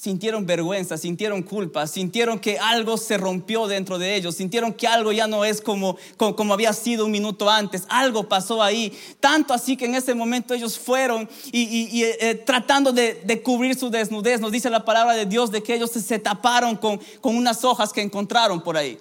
sintieron 0.00 0.46
vergüenza, 0.46 0.96
sintieron 0.96 1.42
culpa, 1.42 1.86
sintieron 1.86 2.38
que 2.38 2.58
algo 2.58 2.96
se 2.96 3.18
rompió 3.18 3.66
dentro 3.66 3.98
de 3.98 4.16
ellos, 4.16 4.34
sintieron 4.34 4.72
que 4.72 4.86
algo 4.86 5.12
ya 5.12 5.26
no 5.26 5.44
es 5.44 5.60
como, 5.60 5.98
como, 6.16 6.54
había 6.54 6.72
sido 6.72 7.04
un 7.04 7.10
minuto 7.10 7.50
antes, 7.50 7.84
algo 7.86 8.26
pasó 8.26 8.62
ahí, 8.62 8.96
tanto 9.20 9.52
así 9.52 9.76
que 9.76 9.84
en 9.84 9.94
ese 9.94 10.14
momento 10.14 10.54
ellos 10.54 10.78
fueron 10.78 11.28
y, 11.52 12.02
eh, 12.02 12.34
tratando 12.46 12.92
de, 12.92 13.42
cubrir 13.44 13.76
su 13.76 13.90
desnudez, 13.90 14.40
nos 14.40 14.52
dice 14.52 14.70
la 14.70 14.86
palabra 14.86 15.12
de 15.12 15.26
Dios 15.26 15.50
de 15.50 15.62
que 15.62 15.74
ellos 15.74 15.90
se, 15.90 16.00
se 16.00 16.18
taparon 16.18 16.76
con, 16.76 16.98
con 17.20 17.36
unas 17.36 17.62
hojas 17.62 17.92
que 17.92 18.00
encontraron 18.00 18.62
por 18.62 18.78
ahí. 18.78 18.98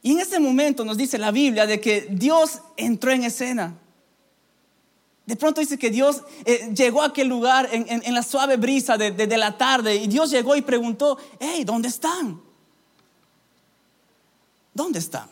Y 0.00 0.12
en 0.12 0.20
ese 0.20 0.38
momento 0.38 0.84
nos 0.84 0.96
dice 0.96 1.18
la 1.18 1.32
Biblia 1.32 1.66
de 1.66 1.80
que 1.80 2.06
Dios 2.08 2.60
entró 2.76 3.10
en 3.10 3.24
escena. 3.24 3.81
De 5.26 5.36
pronto 5.36 5.60
dice 5.60 5.78
que 5.78 5.90
Dios 5.90 6.22
eh, 6.44 6.72
llegó 6.74 7.02
a 7.02 7.06
aquel 7.06 7.28
lugar 7.28 7.68
en, 7.70 8.14
la 8.14 8.22
suave 8.22 8.56
brisa 8.56 8.98
de, 8.98 9.38
la 9.38 9.56
tarde 9.56 9.94
y 9.94 10.08
Dios 10.08 10.30
llegó 10.30 10.56
y 10.56 10.62
preguntó, 10.62 11.16
hey, 11.38 11.62
¿dónde 11.64 11.88
están? 11.88 12.40
¿Dónde 14.74 14.98
están? 14.98 15.28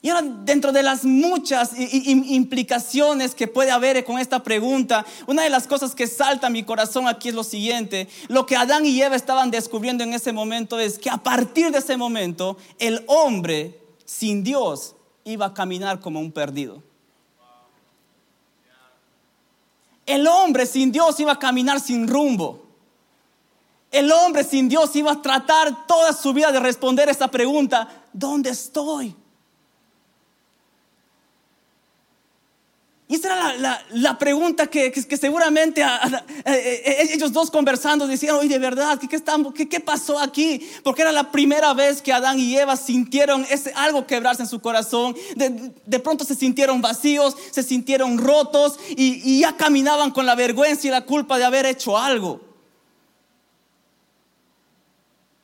Y 0.00 0.10
ahora 0.10 0.22
dentro 0.44 0.70
de 0.70 0.84
las 0.84 1.04
muchas 1.04 1.72
implicaciones 1.76 3.34
que 3.34 3.48
puede 3.48 3.72
haber 3.72 4.04
con 4.04 4.20
esta 4.20 4.44
pregunta, 4.44 5.04
una 5.26 5.42
de 5.42 5.50
las 5.50 5.66
cosas 5.66 5.96
que 5.96 6.06
salta 6.06 6.46
a 6.46 6.50
mi 6.50 6.62
corazón 6.62 7.08
aquí 7.08 7.30
es 7.30 7.34
lo 7.34 7.42
siguiente. 7.42 8.06
Lo 8.28 8.46
que 8.46 8.54
Adán 8.54 8.86
y 8.86 9.02
Eva 9.02 9.16
estaban 9.16 9.50
descubriendo 9.50 10.04
en 10.04 10.14
ese 10.14 10.32
momento 10.32 10.78
es 10.78 10.98
que 10.98 11.10
a 11.10 11.16
partir 11.16 11.72
de 11.72 11.78
ese 11.78 11.96
momento 11.96 12.56
el 12.78 13.02
hombre 13.08 13.80
sin 14.04 14.44
Dios 14.44 14.94
iba 15.24 15.46
a 15.46 15.54
caminar 15.54 15.98
como 15.98 16.20
un 16.20 16.30
perdido. 16.30 16.82
El 20.08 20.26
hombre 20.26 20.64
sin 20.64 20.90
Dios 20.90 21.20
iba 21.20 21.32
a 21.32 21.38
caminar 21.38 21.80
sin 21.80 22.08
rumbo. 22.08 22.64
El 23.90 24.10
hombre 24.10 24.42
sin 24.42 24.66
Dios 24.66 24.96
iba 24.96 25.12
a 25.12 25.20
tratar 25.20 25.86
toda 25.86 26.14
su 26.14 26.32
vida 26.32 26.50
de 26.50 26.60
responder 26.60 27.10
esa 27.10 27.28
pregunta, 27.28 27.86
¿dónde 28.14 28.48
estoy? 28.48 29.14
Y 33.10 33.14
esa 33.14 33.56
era 33.56 33.80
la, 33.90 34.18
pregunta 34.18 34.66
que, 34.66 34.92
seguramente 35.18 35.82
ellos 36.44 37.32
dos 37.32 37.50
conversando 37.50 38.06
decían, 38.06 38.36
oye, 38.36 38.50
de 38.50 38.58
verdad, 38.58 38.98
¿qué, 38.98 39.68
qué, 39.68 39.80
pasó 39.80 40.20
aquí? 40.20 40.60
Porque 40.82 41.00
era 41.00 41.10
la 41.10 41.32
primera 41.32 41.72
vez 41.72 42.02
que 42.02 42.12
Adán 42.12 42.38
y 42.38 42.54
Eva 42.54 42.76
sintieron 42.76 43.46
ese, 43.50 43.72
algo 43.74 44.06
quebrarse 44.06 44.42
en 44.42 44.48
su 44.48 44.60
corazón. 44.60 45.16
De, 45.36 45.98
pronto 46.00 46.26
se 46.26 46.34
sintieron 46.34 46.82
vacíos, 46.82 47.34
se 47.50 47.62
sintieron 47.62 48.18
rotos 48.18 48.78
y 48.90 49.40
ya 49.40 49.56
caminaban 49.56 50.10
con 50.10 50.26
la 50.26 50.34
vergüenza 50.34 50.86
y 50.86 50.90
la 50.90 51.06
culpa 51.06 51.38
de 51.38 51.44
haber 51.44 51.64
hecho 51.64 51.96
algo. 51.96 52.47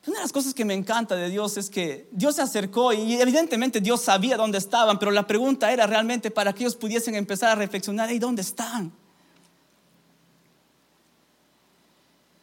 Una 0.07 0.17
de 0.17 0.23
las 0.23 0.31
cosas 0.31 0.53
que 0.53 0.65
me 0.65 0.75
encanta 0.75 1.15
de 1.15 1.29
Dios 1.29 1.57
es 1.57 1.69
que 1.69 2.07
Dios 2.11 2.35
se 2.35 2.43
acercó 2.43 2.93
y 2.93 3.15
evidentemente 3.15 3.81
Dios 3.81 4.01
sabía 4.01 4.37
dónde 4.37 4.59
estaban, 4.59 4.99
pero 4.99 5.11
la 5.11 5.25
pregunta 5.25 5.71
era 5.71 5.87
realmente 5.87 6.29
para 6.29 6.53
que 6.53 6.63
ellos 6.63 6.75
pudiesen 6.75 7.15
empezar 7.15 7.49
a 7.49 7.55
reflexionar, 7.55 8.11
¿y 8.11 8.19
dónde 8.19 8.43
están? 8.43 8.93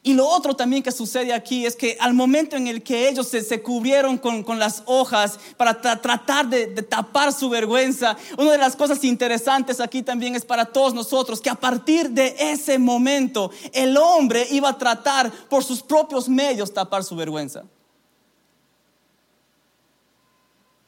Y 0.04 0.14
lo 0.14 0.26
otro 0.26 0.54
también 0.54 0.82
que 0.82 0.90
sucede 0.90 1.32
aquí 1.32 1.64
es 1.64 1.76
que 1.76 1.97
al 2.00 2.12
momento 2.12 2.56
en 2.56 2.66
el 2.66 2.82
que 2.82 3.09
ellos 3.09 3.28
se, 3.28 3.62
cubrieron 3.62 4.18
con, 4.18 4.59
las 4.59 4.82
hojas 4.87 5.38
para 5.56 5.80
tratar 5.80 6.49
de, 6.49 6.66
de, 6.66 6.82
tapar 6.82 7.32
su 7.32 7.49
vergüenza, 7.49 8.16
una 8.37 8.50
de 8.50 8.59
las 8.59 8.75
cosas 8.75 9.04
interesantes 9.04 9.78
aquí 9.78 10.02
también 10.02 10.35
es 10.35 10.44
para 10.44 10.64
todos 10.64 10.92
nosotros 10.92 11.40
que 11.40 11.50
a 11.50 11.54
partir 11.54 12.11
de 12.11 12.35
ese 12.37 12.80
momento 12.80 13.52
el 13.73 13.97
hombre 13.97 14.44
iba 14.50 14.71
a 14.71 14.78
tratar 14.78 15.30
por 15.49 15.62
sus 15.62 15.80
propios 15.82 16.28
medios 16.28 16.75
tapar 16.75 17.04
su 17.04 17.14
vergüenza. 17.14 17.62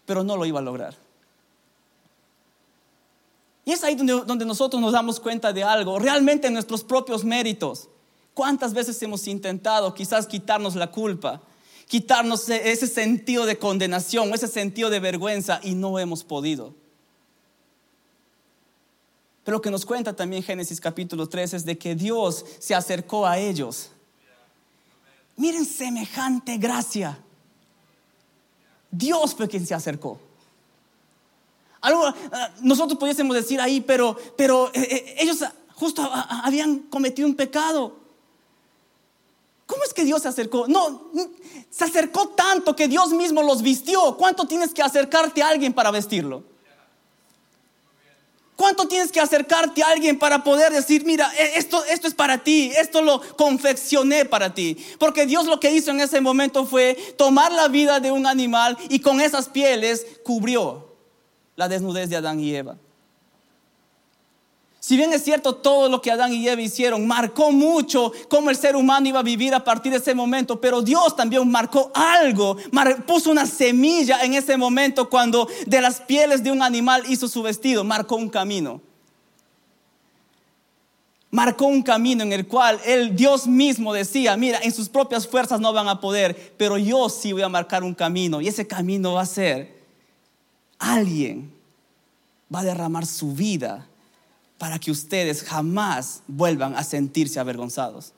Pero 0.07 0.25
no 0.25 0.37
lo 0.37 0.45
iba 0.45 0.59
a 0.59 0.63
lograr. 0.63 0.97
Y 3.65 3.71
es 3.71 3.85
ahí 3.85 3.95
donde, 3.95 4.25
donde 4.27 4.45
nosotros 4.45 4.83
nos 4.83 4.93
damos 4.93 5.21
cuenta 5.21 5.53
de 5.53 5.63
algo, 5.63 6.01
realmente 6.01 6.51
nuestros 6.51 6.83
propios 6.83 7.23
méritos 7.23 7.89
¿Cuántas 8.35 8.75
veces 8.75 9.01
hemos 9.03 9.27
intentado 9.29 9.95
quizás 9.95 10.27
quitarnos 10.27 10.75
la 10.75 10.91
culpa, 10.91 11.41
quitarnos 11.87 12.49
e-, 12.49 12.73
ese 12.73 12.89
sentido 12.89 13.47
de 13.47 13.59
condenación, 13.59 14.35
ese 14.35 14.49
sentido 14.49 14.91
de 14.91 14.99
vergüenza 15.01 15.61
y 15.63 15.75
no 15.75 15.99
hemos 16.01 16.25
podido? 16.25 16.75
Pero 19.45 19.59
lo 19.59 19.63
que 19.63 19.71
nos 19.71 19.87
cuenta 19.87 20.17
también 20.17 20.43
Génesis 20.43 20.81
capítulo 20.81 21.29
3 21.29 21.55
es 21.55 21.65
de 21.65 21.79
que 21.79 21.95
Dios 21.95 22.45
se 22.59 22.75
acercó 22.75 23.27
a 23.27 23.39
ellos. 23.39 23.91
Miren 25.37 25.65
semejante 25.65 26.57
gracia. 26.57 27.19
Dios 28.91 29.35
fue 29.35 29.49
quien 29.49 29.67
se 29.67 29.75
acercó. 29.75 30.19
Algo, 31.81 32.07
ah, 32.07 32.51
nosotros 32.63 32.99
pudiésemos 32.99 33.37
decir 33.37 33.61
ahí, 33.61 33.81
pero, 33.81 34.17
pero 34.37 34.69
eh, 34.73 34.89
eh, 34.91 35.15
ellos 35.19 35.45
justo 35.75 36.09
habían 36.11 36.79
cometido 36.85 37.29
un 37.29 37.35
pecado. 37.35 38.04
¿Cómo 39.95 40.01
es 40.01 40.03
que 40.03 40.05
Dios 40.05 40.23
se 40.23 40.29
acercó? 40.29 40.67
No, 40.67 41.13
se 41.71 41.85
acercó 41.85 42.29
tanto 42.31 42.75
que 42.75 42.89
Dios 42.89 43.11
mismo 43.11 43.43
los 43.43 43.63
vistió. 43.63 44.17
¿Cuánto 44.17 44.47
tienes 44.47 44.75
que 44.75 44.83
acercarte 44.83 45.41
a 45.41 45.49
alguien 45.49 45.73
para 45.73 45.93
vestirlo? 45.93 46.43
¿Cuánto 48.57 48.89
tienes 48.89 49.13
que 49.13 49.21
acercarte 49.21 49.83
a 49.83 49.89
alguien 49.89 50.19
para 50.19 50.43
poder 50.43 50.73
decir, 50.73 51.05
mira, 51.05 51.33
e, 51.39 51.59
esto, 51.59 51.85
esto 51.85 52.09
es 52.09 52.15
para 52.15 52.39
ti, 52.39 52.73
esto 52.77 53.03
lo 53.03 53.21
confeccioné 53.37 54.25
para 54.25 54.53
ti? 54.53 54.77
Porque 54.99 55.27
Dios 55.27 55.47
lo 55.47 55.61
que 55.61 55.73
hizo 55.73 55.91
en 55.91 56.01
ese 56.01 56.21
momento 56.21 56.67
fue 56.67 56.95
tomar 57.17 57.53
la 57.53 57.69
vida 57.69 58.01
de 58.01 58.11
un 58.11 58.27
animal 58.27 58.77
y 58.89 59.01
con 59.01 59.21
esas 59.21 59.49
pieles 59.49 60.07
cubrió 60.25 60.97
la 61.57 61.69
desnudez 61.69 62.11
de 62.11 62.17
Adán 62.17 62.41
y 62.41 62.55
Eva. 62.55 62.77
Si 64.87 64.99
bien 64.99 65.15
es 65.15 65.25
cierto 65.25 65.55
todo 65.55 65.89
lo 65.89 66.03
que 66.03 66.11
Adán 66.11 66.35
y 66.35 66.47
Eva 66.47 66.61
hicieron, 66.61 67.07
marcó 67.07 67.51
mucho 67.51 68.13
cómo 68.29 68.51
el 68.51 68.57
ser 68.57 68.77
humano 68.77 69.09
iba 69.09 69.21
a 69.21 69.23
vivir 69.23 69.55
a 69.55 69.65
partir 69.65 69.91
de 69.91 69.97
ese 69.97 70.15
momento, 70.15 70.61
pero 70.61 70.83
Dios 70.83 71.17
también 71.17 71.51
marcó 71.51 71.91
algo, 71.95 72.59
puso 73.07 73.31
una 73.31 73.47
semilla 73.47 74.21
en 74.21 74.35
ese 74.35 74.59
momento 74.59 75.09
cuando 75.09 75.49
de 75.67 75.81
las 75.81 76.03
pieles 76.03 76.45
de 76.45 76.53
un 76.53 76.61
animal 76.61 77.03
hizo 77.09 77.29
su 77.29 77.43
vestido, 77.43 77.83
marcó 77.83 78.17
un 78.17 78.29
camino. 78.29 78.83
Marcó 81.31 81.65
un 81.65 81.83
camino 81.83 82.23
en 82.23 82.35
el 82.35 82.47
cual 82.47 82.79
el 82.85 83.17
Dios 83.17 83.47
mismo 83.47 83.95
decía, 83.95 84.37
mira, 84.37 84.59
en 84.63 84.71
sus 84.71 84.91
propias 84.91 85.27
fuerzas 85.27 85.61
no 85.61 85.73
van 85.73 85.89
a 85.89 85.99
poder, 85.99 86.53
pero 86.59 86.77
yo 86.77 87.09
sí 87.09 87.33
voy 87.33 87.41
a 87.41 87.49
marcar 87.49 87.85
un 87.85 87.95
camino 87.95 88.43
y 88.43 88.49
ese 88.49 88.67
camino 88.67 89.15
va 89.15 89.23
a 89.23 89.27
ser 89.27 89.83
alguien 90.79 91.51
va 92.55 92.61
a 92.61 92.65
derramar 92.65 93.07
su 93.07 93.33
vida 93.33 93.89
para 94.65 94.79
que 94.79 94.91
ustedes 94.91 95.43
jamás 95.43 96.23
vuelvan 96.27 96.75
a 96.75 96.83
sentirse 96.83 97.39
avergonzados. 97.39 98.15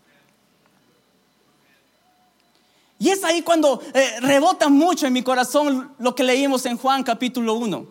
Y 3.01 3.09
es 3.09 3.25
ahí 3.25 3.43
cuando 3.43 3.83
eh, 3.93 4.21
rebota 4.21 4.69
mucho 4.69 5.09
en 5.09 5.13
mi 5.13 5.25
corazón 5.25 5.93
lo 5.99 6.15
que 6.15 6.23
leímos 6.23 6.65
en 6.67 6.77
Juan 6.77 7.03
capítulo 7.03 7.55
1. 7.55 7.89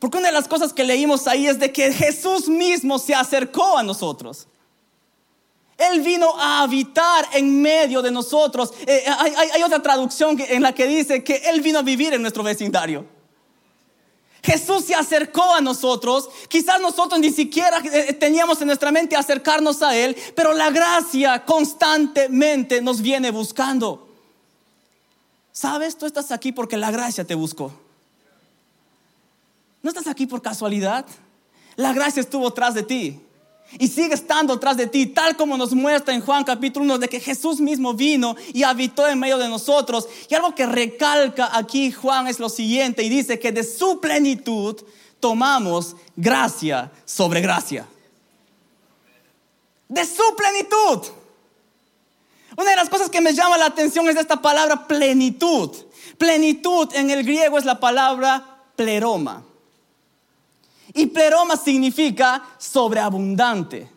Porque 0.00 0.18
una 0.18 0.26
de 0.26 0.32
las 0.32 0.48
cosas 0.48 0.72
que 0.72 0.82
leímos 0.82 1.28
ahí 1.28 1.46
es 1.46 1.60
de 1.60 1.70
que 1.70 1.92
Jesús 1.92 2.48
mismo 2.48 2.98
se 2.98 3.14
acercó 3.14 3.78
a 3.78 3.84
nosotros. 3.84 4.48
Él 5.78 6.00
vino 6.00 6.36
a 6.36 6.62
habitar 6.62 7.28
en 7.32 7.62
medio 7.62 8.02
de 8.02 8.10
nosotros. 8.10 8.74
Eh, 8.88 9.04
hay, 9.06 9.50
hay, 9.54 9.62
otra 9.62 9.80
traducción 9.80 10.36
en 10.48 10.62
la 10.62 10.74
que 10.74 10.88
dice 10.88 11.22
que 11.22 11.36
Él 11.44 11.60
vino 11.60 11.78
a 11.78 11.82
vivir 11.82 12.12
en 12.12 12.22
nuestro 12.22 12.42
vecindario. 12.42 13.13
Jesús 14.44 14.84
se 14.84 14.94
acercó 14.94 15.54
a 15.54 15.62
nosotros. 15.62 16.28
Quizás 16.48 16.78
nosotros 16.78 17.18
ni 17.18 17.30
siquiera 17.30 17.78
eh, 17.78 18.12
teníamos 18.12 18.60
en 18.60 18.66
nuestra 18.66 18.92
mente 18.92 19.16
acercarnos 19.16 19.82
a 19.82 19.96
Él, 19.96 20.14
pero 20.36 20.52
la 20.52 20.70
gracia 20.70 21.46
constantemente 21.46 22.82
nos 22.82 23.00
viene 23.00 23.30
buscando. 23.30 24.06
¿Sabes? 25.50 25.96
Tú 25.96 26.04
estás 26.04 26.30
aquí 26.30 26.52
porque 26.52 26.76
la 26.76 26.90
gracia 26.90 27.24
te 27.24 27.34
buscó. 27.34 27.72
No 29.82 29.88
estás 29.88 30.06
aquí 30.08 30.26
por 30.26 30.42
casualidad. 30.42 31.06
La 31.76 31.94
gracia 31.94 32.20
estuvo 32.20 32.52
tras 32.52 32.74
de 32.74 32.82
ti 32.82 33.20
y 33.78 33.88
sigue 33.88 34.14
estando 34.14 34.58
tras 34.60 34.76
de 34.76 34.86
ti, 34.86 35.06
tal 35.06 35.36
como 35.36 35.56
nos 35.56 35.72
muestra 35.72 36.14
en 36.14 36.20
Juan 36.20 36.44
capítulo 36.44 36.84
1 36.84 36.98
de 36.98 37.08
que 37.08 37.20
Jesús 37.20 37.60
mismo 37.60 37.94
vino 37.94 38.36
y 38.52 38.62
habitó 38.62 39.06
en 39.08 39.18
medio 39.18 39.38
de 39.38 39.48
nosotros. 39.48 40.06
Y 40.28 40.34
algo 40.34 40.54
que 40.54 40.66
recalca 40.66 41.56
aquí 41.56 41.90
Juan 41.90 42.28
es 42.28 42.38
lo 42.38 42.48
siguiente 42.48 43.02
y 43.02 43.08
dice 43.08 43.38
que 43.38 43.52
de 43.52 43.64
su 43.64 44.00
plenitud 44.00 44.80
tomamos 45.18 45.96
gracia 46.14 46.92
sobre 47.04 47.40
gracia. 47.40 47.86
De 49.88 50.04
su 50.04 50.22
plenitud. 50.36 51.08
Una 52.56 52.70
de 52.70 52.76
las 52.76 52.88
cosas 52.88 53.10
que 53.10 53.20
me 53.20 53.32
llama 53.32 53.58
la 53.58 53.66
atención 53.66 54.08
es 54.08 54.16
esta 54.16 54.40
palabra 54.40 54.86
plenitud. 54.86 55.70
Plenitud 56.18 56.88
en 56.94 57.10
el 57.10 57.24
griego 57.24 57.58
es 57.58 57.64
la 57.64 57.80
palabra 57.80 58.62
pleroma. 58.76 59.42
Y 60.94 61.06
pleroma 61.06 61.56
significa 61.56 62.42
sobreabundante, 62.56 63.90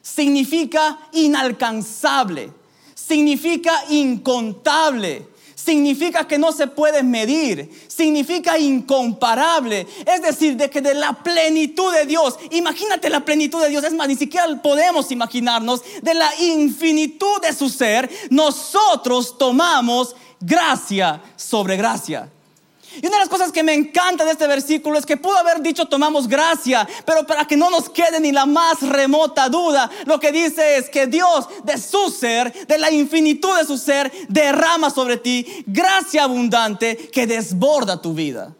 significa 0.00 0.98
inalcanzable, 1.12 2.50
significa 2.94 3.84
incontable, 3.90 5.28
significa 5.54 6.26
que 6.26 6.38
no 6.38 6.52
se 6.52 6.66
puede 6.66 7.02
medir, 7.02 7.70
significa 7.88 8.58
incomparable. 8.58 9.86
Es 10.06 10.22
decir, 10.22 10.56
de 10.56 10.70
que 10.70 10.80
de 10.80 10.94
la 10.94 11.12
plenitud 11.12 11.92
de 11.92 12.06
Dios, 12.06 12.38
imagínate 12.50 13.10
la 13.10 13.24
plenitud 13.24 13.60
de 13.60 13.68
Dios, 13.68 13.84
es 13.84 13.92
más, 13.92 14.08
ni 14.08 14.16
siquiera 14.16 14.46
podemos 14.62 15.10
imaginarnos, 15.10 15.82
de 16.02 16.14
la 16.14 16.30
infinitud 16.40 17.40
de 17.42 17.52
su 17.52 17.68
ser, 17.68 18.10
nosotros 18.30 19.36
tomamos 19.36 20.16
gracia 20.40 21.22
sobre 21.36 21.76
gracia. 21.76 22.30
Y 22.96 23.06
una 23.06 23.16
de 23.16 23.20
las 23.20 23.28
cosas 23.28 23.52
que 23.52 23.62
me 23.62 23.72
encanta 23.72 24.24
de 24.24 24.32
este 24.32 24.48
versículo 24.48 24.98
es 24.98 25.06
que 25.06 25.16
pudo 25.16 25.36
haber 25.36 25.62
dicho 25.62 25.86
tomamos 25.86 26.26
gracia, 26.26 26.88
pero 27.06 27.24
para 27.24 27.44
que 27.44 27.56
no 27.56 27.70
nos 27.70 27.88
quede 27.88 28.18
ni 28.18 28.32
la 28.32 28.46
más 28.46 28.82
remota 28.82 29.48
duda, 29.48 29.88
lo 30.06 30.18
que 30.18 30.32
dice 30.32 30.76
es 30.76 30.90
que 30.90 31.06
Dios 31.06 31.46
de 31.62 31.78
su 31.78 32.10
ser, 32.10 32.66
de 32.66 32.78
la 32.78 32.90
infinitud 32.90 33.56
de 33.56 33.64
su 33.64 33.78
ser, 33.78 34.10
derrama 34.28 34.90
sobre 34.90 35.18
ti 35.18 35.46
gracia 35.66 36.24
abundante 36.24 36.96
que 36.96 37.28
desborda 37.28 38.02
tu 38.02 38.12
vida. 38.12 38.54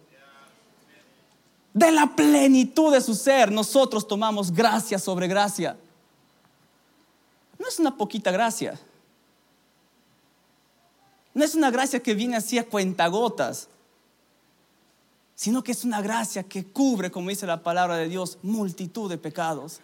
De 1.74 1.90
la 1.90 2.14
plenitud 2.14 2.92
de 2.92 3.00
su 3.00 3.16
ser, 3.16 3.50
nosotros 3.50 4.06
tomamos 4.06 4.52
gracia 4.52 4.98
sobre 4.98 5.26
gracia. 5.26 5.76
No 7.58 7.66
es 7.66 7.78
una 7.80 7.96
poquita 7.96 8.30
gracia. 8.30 8.78
No 11.34 11.44
es 11.44 11.54
una 11.54 11.70
gracia 11.70 12.00
que 12.00 12.14
viene 12.14 12.36
así 12.36 12.58
a 12.58 12.64
cuentagotas 12.64 13.68
sino 15.40 15.64
que 15.64 15.72
es 15.72 15.86
una 15.86 16.02
gracia 16.02 16.42
que 16.42 16.66
cubre, 16.66 17.10
como 17.10 17.30
dice 17.30 17.46
la 17.46 17.62
palabra 17.62 17.96
de 17.96 18.10
Dios, 18.10 18.36
multitud 18.42 19.08
de 19.08 19.16
pecados. 19.16 19.80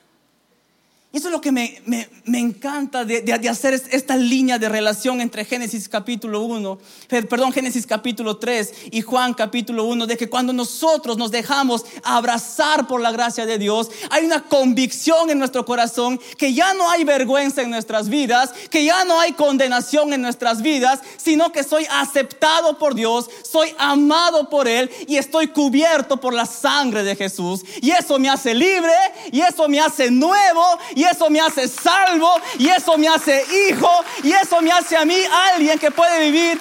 Y 1.12 1.18
eso 1.18 1.28
es 1.28 1.32
lo 1.32 1.40
que 1.40 1.52
me, 1.52 1.80
encanta 2.26 3.04
de, 3.04 3.32
hacer 3.48 3.72
esta 3.72 4.16
línea 4.16 4.58
de 4.58 4.68
relación 4.68 5.20
entre 5.20 5.44
Génesis 5.44 5.88
capítulo 5.88 6.42
1, 6.42 6.78
perdón, 7.08 7.52
Génesis 7.52 7.86
capítulo 7.86 8.36
3 8.36 8.74
y 8.90 9.00
Juan 9.00 9.32
capítulo 9.32 9.84
1, 9.84 10.06
de 10.06 10.16
que 10.16 10.28
cuando 10.28 10.52
nosotros 10.52 11.16
nos 11.16 11.30
dejamos 11.30 11.86
abrazar 12.02 12.86
por 12.86 13.00
la 13.00 13.12
gracia 13.12 13.46
de 13.46 13.56
Dios, 13.56 13.88
hay 14.10 14.26
una 14.26 14.42
convicción 14.42 15.30
en 15.30 15.38
nuestro 15.38 15.64
corazón 15.64 16.20
que 16.36 16.52
ya 16.52 16.74
no 16.74 16.90
hay 16.90 17.04
vergüenza 17.04 17.62
en 17.62 17.70
nuestras 17.70 18.10
vidas, 18.10 18.52
que 18.68 18.84
ya 18.84 19.04
no 19.04 19.18
hay 19.18 19.32
condenación 19.32 20.12
en 20.12 20.20
nuestras 20.20 20.60
vidas, 20.60 21.00
sino 21.16 21.50
que 21.50 21.62
soy 21.62 21.86
aceptado 21.88 22.78
por 22.78 22.94
Dios, 22.94 23.30
soy 23.42 23.74
amado 23.78 24.50
por 24.50 24.68
Él 24.68 24.90
y 25.06 25.16
estoy 25.16 25.46
cubierto 25.46 26.18
por 26.18 26.34
la 26.34 26.46
sangre 26.46 27.04
de 27.04 27.16
Jesús. 27.16 27.62
Y 27.80 27.92
eso 27.92 28.18
me 28.18 28.28
hace 28.28 28.54
libre 28.54 28.92
y 29.32 29.40
eso 29.40 29.66
me 29.68 29.80
hace 29.80 30.10
nuevo 30.10 30.62
y 30.96 31.04
eso 31.04 31.28
me 31.28 31.40
hace 31.40 31.68
salvo 31.68 32.28
y 32.58 32.68
eso 32.68 32.96
me 32.96 33.06
hace 33.06 33.44
hijo 33.68 33.90
y 34.24 34.32
eso 34.32 34.62
me 34.62 34.72
hace 34.72 34.96
a 34.96 35.04
mí 35.04 35.14
alguien 35.52 35.78
que 35.78 35.90
puede 35.90 36.30
vivir 36.30 36.58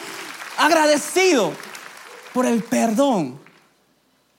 agradecido 0.58 1.54
por 2.34 2.45
el 2.45 2.62
perdón 2.62 3.39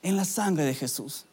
en 0.03 0.17
la 0.17 0.27
sangre 0.27 0.65
de 0.65 0.75
Jesús. 0.75 1.25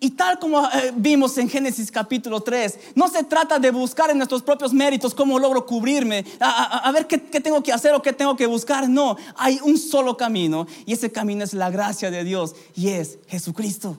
Y 0.00 0.10
tal 0.10 0.38
como 0.38 0.66
eh, 0.66 0.92
vimos 0.96 1.36
en 1.36 1.48
Génesis 1.48 1.90
capítulo 1.90 2.40
3, 2.40 2.78
no 2.94 3.08
se 3.08 3.24
trata 3.24 3.58
de 3.58 3.70
buscar 3.70 4.10
en 4.10 4.16
nuestros 4.16 4.42
propios 4.42 4.72
méritos 4.72 5.14
cómo 5.14 5.38
logro 5.38 5.66
cubrirme, 5.66 6.24
a, 6.40 6.90
ver 6.92 7.06
qué, 7.06 7.22
qué, 7.22 7.40
tengo 7.40 7.62
que 7.62 7.72
hacer 7.72 7.94
o 7.94 8.00
qué 8.00 8.14
tengo 8.14 8.34
que 8.34 8.46
buscar. 8.46 8.88
No, 8.88 9.18
hay 9.36 9.60
un 9.62 9.76
solo 9.76 10.16
camino 10.16 10.66
y 10.86 10.94
ese 10.94 11.12
camino 11.12 11.44
es 11.44 11.52
la 11.52 11.68
gracia 11.68 12.10
de 12.10 12.24
Dios 12.24 12.54
y 12.74 12.88
es 12.88 13.18
Jesucristo. 13.28 13.98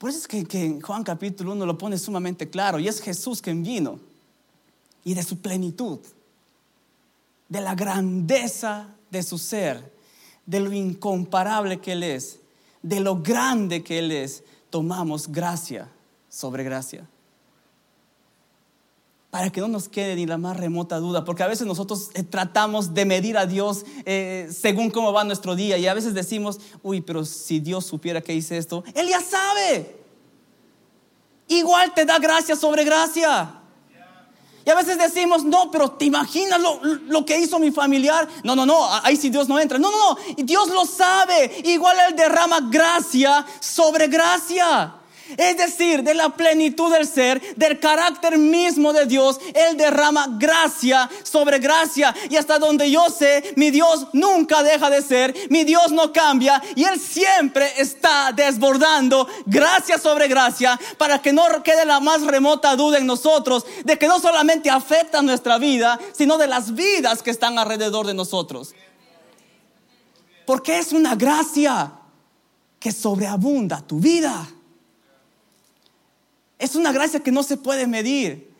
Por 0.00 0.08
eso 0.08 0.18
es 0.18 0.46
que, 0.48 0.64
en 0.64 0.80
Juan 0.80 1.04
capítulo 1.04 1.52
1 1.52 1.66
lo 1.66 1.76
pone 1.76 1.98
sumamente 1.98 2.48
claro, 2.48 2.78
y 2.78 2.88
es 2.88 3.02
Jesús 3.02 3.42
quien 3.42 3.62
vino, 3.62 4.00
y 5.04 5.12
de 5.12 5.22
su 5.22 5.42
plenitud, 5.42 5.98
de 7.50 7.60
la 7.60 7.74
grandeza 7.74 8.88
de 9.10 9.22
su 9.22 9.36
ser, 9.36 9.92
de 10.46 10.60
lo 10.60 10.72
incomparable 10.72 11.80
que 11.80 11.92
Él 11.92 12.02
es, 12.02 12.38
de 12.80 13.00
lo 13.00 13.20
grande 13.20 13.84
que 13.84 13.98
Él 13.98 14.10
es, 14.10 14.42
tomamos 14.70 15.30
gracia 15.30 15.90
sobre 16.30 16.64
gracia. 16.64 17.06
Para 19.30 19.50
que 19.50 19.60
no 19.60 19.68
nos 19.68 19.88
quede 19.88 20.16
ni 20.16 20.26
la 20.26 20.38
más 20.38 20.56
remota 20.56 20.98
duda, 20.98 21.24
porque 21.24 21.44
a 21.44 21.46
veces 21.46 21.66
nosotros 21.66 22.10
eh, 22.14 22.24
tratamos 22.24 22.94
de 22.94 23.04
medir 23.04 23.38
a 23.38 23.46
Dios 23.46 23.84
eh, 24.04 24.48
según 24.50 24.90
cómo 24.90 25.12
va 25.12 25.22
nuestro 25.22 25.54
día 25.54 25.78
y 25.78 25.86
a 25.86 25.94
veces 25.94 26.14
decimos, 26.14 26.58
uy, 26.82 27.00
pero 27.00 27.24
si 27.24 27.60
Dios 27.60 27.86
supiera 27.86 28.20
que 28.20 28.34
hice 28.34 28.58
esto, 28.58 28.82
Él 28.94 29.08
ya 29.08 29.20
sabe. 29.20 30.00
Igual 31.46 31.94
te 31.94 32.04
da 32.04 32.18
gracia 32.18 32.56
sobre 32.56 32.84
gracia. 32.84 33.60
Y 34.64 34.70
a 34.70 34.74
veces 34.74 34.98
decimos, 34.98 35.44
no, 35.44 35.70
pero 35.70 35.92
¿te 35.92 36.04
imaginas 36.04 36.60
lo, 36.60 36.80
lo, 36.84 37.24
que 37.24 37.38
hizo 37.38 37.58
mi 37.58 37.70
familiar? 37.70 38.28
No, 38.44 38.54
no, 38.54 38.66
no, 38.66 38.88
ahí 39.02 39.16
sí 39.16 39.30
Dios 39.30 39.48
no 39.48 39.58
entra. 39.58 39.78
No, 39.78 39.90
no, 39.90 39.96
no, 40.10 40.18
Dios 40.44 40.68
lo 40.68 40.84
sabe. 40.84 41.62
Igual 41.64 41.96
Él 42.08 42.16
derrama 42.16 42.60
gracia 42.70 43.46
sobre 43.58 44.08
gracia. 44.08 44.99
Es 45.36 45.56
decir, 45.56 46.02
de 46.02 46.14
la 46.14 46.30
plenitud 46.30 46.92
del 46.92 47.06
ser, 47.06 47.56
del 47.56 47.78
carácter 47.78 48.38
mismo 48.38 48.92
de 48.92 49.06
Dios, 49.06 49.40
Él 49.54 49.76
derrama 49.76 50.26
gracia 50.38 51.08
sobre 51.22 51.58
gracia. 51.58 52.14
Y 52.28 52.36
hasta 52.36 52.58
donde 52.58 52.90
yo 52.90 53.08
sé, 53.10 53.52
mi 53.56 53.70
Dios 53.70 54.08
nunca 54.12 54.62
deja 54.62 54.90
de 54.90 55.02
ser, 55.02 55.34
mi 55.50 55.64
Dios 55.64 55.92
no 55.92 56.12
cambia 56.12 56.62
y 56.74 56.84
Él 56.84 56.98
siempre 56.98 57.70
está 57.76 58.32
desbordando 58.32 59.28
gracia 59.46 59.98
sobre 59.98 60.28
gracia 60.28 60.78
para 60.98 61.20
que 61.20 61.32
no 61.32 61.42
quede 61.62 61.84
la 61.84 62.00
más 62.00 62.22
remota 62.22 62.76
duda 62.76 62.98
en 62.98 63.06
nosotros 63.06 63.66
de 63.84 63.98
que 63.98 64.08
no 64.08 64.20
solamente 64.20 64.70
afecta 64.70 65.22
nuestra 65.22 65.58
vida, 65.58 65.98
sino 66.12 66.38
de 66.38 66.46
las 66.46 66.74
vidas 66.74 67.22
que 67.22 67.30
están 67.30 67.58
alrededor 67.58 68.06
de 68.06 68.14
nosotros. 68.14 68.74
Porque 70.46 70.78
es 70.78 70.92
una 70.92 71.14
gracia 71.14 71.92
que 72.78 72.92
sobreabunda 72.92 73.80
tu 73.80 74.00
vida. 74.00 74.48
Es 76.60 76.76
una 76.76 76.92
gracia 76.92 77.20
que 77.20 77.32
no 77.32 77.42
se 77.42 77.56
puede 77.56 77.86
medir. 77.86 78.50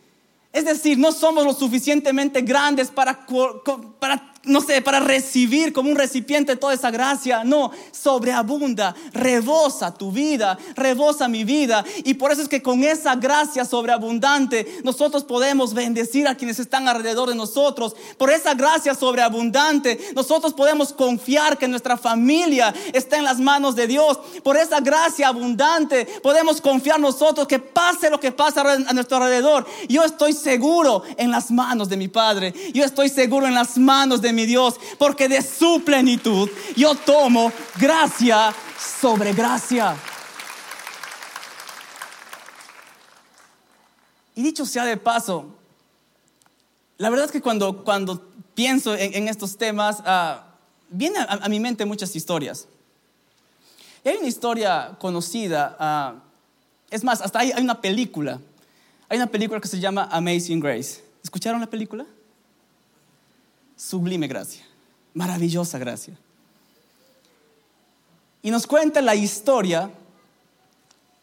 Es 0.51 0.65
decir, 0.65 0.97
no 0.97 1.13
somos 1.13 1.45
lo 1.45 1.53
suficientemente 1.53 2.41
grandes 2.41 2.89
para, 2.89 3.25
para 3.99 4.30
no 4.43 4.61
sé, 4.61 4.81
para 4.81 4.99
recibir 4.99 5.71
como 5.71 5.91
un 5.91 5.95
recipiente 5.95 6.55
toda 6.55 6.73
esa 6.73 6.89
gracia. 6.89 7.43
No, 7.43 7.71
sobreabunda, 7.91 8.95
rebosa 9.13 9.93
tu 9.93 10.11
vida, 10.11 10.57
rebosa 10.75 11.27
mi 11.27 11.43
vida. 11.43 11.85
Y 12.03 12.15
por 12.15 12.31
eso 12.31 12.41
es 12.41 12.47
que 12.47 12.61
con 12.61 12.83
esa 12.83 13.15
gracia 13.15 13.65
sobreabundante 13.65 14.81
nosotros 14.83 15.23
podemos 15.23 15.73
bendecir 15.73 16.27
a 16.27 16.35
quienes 16.35 16.59
están 16.59 16.87
alrededor 16.87 17.29
de 17.29 17.35
nosotros. 17.35 17.95
Por 18.17 18.31
esa 18.31 18.55
gracia 18.55 18.95
sobreabundante 18.95 19.99
nosotros 20.15 20.53
podemos 20.53 20.91
confiar 20.93 21.57
que 21.57 21.67
nuestra 21.67 21.97
familia 21.97 22.73
está 22.93 23.17
en 23.17 23.23
las 23.23 23.39
manos 23.39 23.75
de 23.75 23.87
Dios. 23.87 24.19
Por 24.43 24.57
esa 24.57 24.79
gracia 24.79 25.27
abundante 25.27 26.07
podemos 26.23 26.61
confiar 26.61 26.99
nosotros 26.99 27.47
que 27.47 27.59
pase 27.59 28.09
lo 28.09 28.19
que 28.19 28.31
pasa 28.31 28.61
a 28.61 28.93
nuestro 28.93 29.17
alrededor. 29.17 29.67
Yo 29.87 30.03
estoy 30.03 30.33
seguro 30.33 31.03
en 31.17 31.29
las 31.29 31.51
manos 31.51 31.89
de 31.89 31.97
mi 31.97 32.07
Padre. 32.07 32.53
Yo 32.73 32.83
estoy 32.83 33.09
seguro 33.09 33.45
en 33.45 33.53
las 33.53 33.77
manos 33.77 34.21
de 34.21 34.30
mi 34.33 34.45
Dios, 34.45 34.79
porque 34.97 35.27
de 35.27 35.41
su 35.41 35.81
plenitud 35.85 36.49
yo 36.75 36.95
tomo 36.95 37.51
gracia 37.77 38.53
sobre 38.77 39.33
gracia. 39.33 39.95
Y 44.35 44.43
dicho 44.43 44.65
sea 44.65 44.85
de 44.85 44.97
paso, 44.97 45.45
la 46.97 47.09
verdad 47.09 47.25
es 47.25 47.31
que 47.31 47.41
cuando, 47.41 47.83
cuando 47.83 48.31
pienso 48.53 48.95
en, 48.95 49.27
estos 49.27 49.57
temas, 49.57 49.99
uh, 49.99 50.41
vienen 50.89 51.25
a, 51.27 51.49
mi 51.49 51.59
mente 51.59 51.85
muchas 51.85 52.15
historias. 52.15 52.67
hay 54.05 54.17
una 54.17 54.27
historia 54.27 54.95
conocida, 54.99 55.75
uh, 55.79 56.19
es 56.89 57.03
más, 57.03 57.21
hasta 57.21 57.39
hay 57.39 57.53
una 57.57 57.81
película. 57.81 58.39
Hay 59.09 59.17
una 59.17 59.27
película 59.27 59.59
que 59.59 59.67
se 59.67 59.79
llama 59.79 60.07
Amazing 60.11 60.59
Grace. 60.59 61.03
¿Escucharon 61.23 61.59
la 61.59 61.67
película? 61.67 62.05
Sublime 63.81 64.27
gracia, 64.27 64.63
maravillosa 65.15 65.79
gracia. 65.79 66.13
Y 68.43 68.51
nos 68.51 68.67
cuenta 68.67 69.01
la 69.01 69.15
historia 69.15 69.89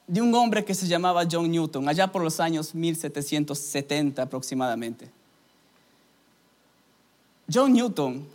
de 0.09 0.21
un 0.21 0.35
hombre 0.35 0.64
que 0.64 0.75
se 0.75 0.88
llamaba 0.88 1.23
John 1.31 1.49
Newton, 1.49 1.88
allá 1.88 2.09
por 2.11 2.21
los 2.21 2.40
años 2.40 2.75
1770 2.75 4.23
aproximadamente. 4.23 5.09
John 7.53 7.73
Newton 7.75 8.27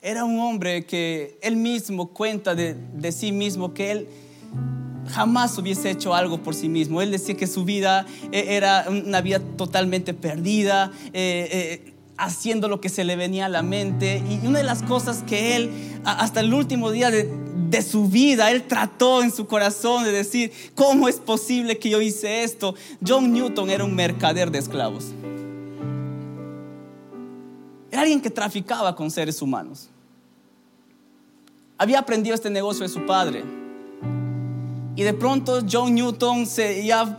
era 0.00 0.24
un 0.24 0.40
hombre 0.40 0.86
que 0.86 1.38
él 1.42 1.56
mismo 1.56 2.08
cuenta 2.08 2.54
de, 2.54 3.12
sí 3.12 3.30
mismo 3.30 3.74
que 3.74 3.90
él 3.90 4.08
jamás 5.10 5.58
hubiese 5.58 5.90
hecho 5.90 6.14
algo 6.14 6.42
por 6.42 6.54
sí 6.54 6.70
mismo. 6.70 7.02
Él 7.02 7.10
decía 7.10 7.36
que 7.36 7.46
su 7.46 7.66
vida 7.66 8.06
eh, 8.32 8.46
era 8.56 8.86
una 8.88 9.20
vida 9.20 9.38
totalmente 9.58 10.14
perdida, 10.14 10.90
eh, 11.12 11.82
eh, 11.84 11.91
haciendo 12.18 12.68
lo 12.68 12.80
que 12.80 12.88
se 12.88 13.04
le 13.04 13.16
venía 13.16 13.46
a 13.46 13.48
la 13.48 13.62
mente. 13.62 14.22
Y 14.28 14.46
una 14.46 14.58
de 14.58 14.64
las 14.64 14.82
cosas 14.82 15.22
que 15.26 15.56
él, 15.56 15.70
hasta 16.04 16.40
el 16.40 16.52
último 16.52 16.90
día 16.90 17.10
de, 17.10 17.32
de 17.70 17.82
su 17.82 18.08
vida, 18.08 18.50
él 18.50 18.64
trató 18.64 19.22
en 19.22 19.32
su 19.32 19.46
corazón 19.46 20.04
de 20.04 20.12
decir, 20.12 20.52
¿cómo 20.74 21.08
es 21.08 21.16
posible 21.16 21.78
que 21.78 21.90
yo 21.90 22.00
hice 22.00 22.44
esto? 22.44 22.74
John 23.06 23.32
Newton 23.32 23.70
era 23.70 23.84
un 23.84 23.94
mercader 23.94 24.50
de 24.50 24.58
esclavos. 24.58 25.12
Era 27.90 28.02
alguien 28.02 28.20
que 28.20 28.30
traficaba 28.30 28.96
con 28.96 29.10
seres 29.10 29.42
humanos. 29.42 29.90
Había 31.76 31.98
aprendido 31.98 32.34
este 32.34 32.48
negocio 32.48 32.84
de 32.84 32.88
su 32.88 33.04
padre. 33.04 33.44
Y 34.96 35.02
de 35.02 35.12
pronto 35.12 35.60
John 35.70 35.94
Newton, 35.94 36.46
se, 36.46 36.84
ya 36.86 37.18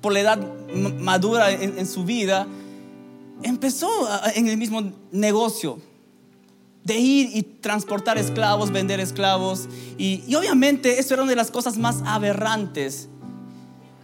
por 0.00 0.12
la 0.12 0.20
edad 0.20 0.38
madura 0.74 1.50
en, 1.50 1.86
su 1.86 2.04
vida, 2.04 2.46
empezó 3.42 3.88
en 4.34 4.48
el 4.48 4.56
mismo 4.56 4.92
negocio 5.12 5.78
de 6.84 6.98
ir 6.98 7.30
y 7.34 7.42
transportar 7.42 8.18
esclavos, 8.18 8.70
vender 8.70 9.00
esclavos. 9.00 9.68
Y, 9.98 10.22
y, 10.26 10.34
obviamente 10.34 10.98
eso 10.98 11.14
era 11.14 11.22
una 11.22 11.30
de 11.30 11.36
las 11.36 11.50
cosas 11.50 11.76
más 11.76 12.02
aberrantes 12.04 13.08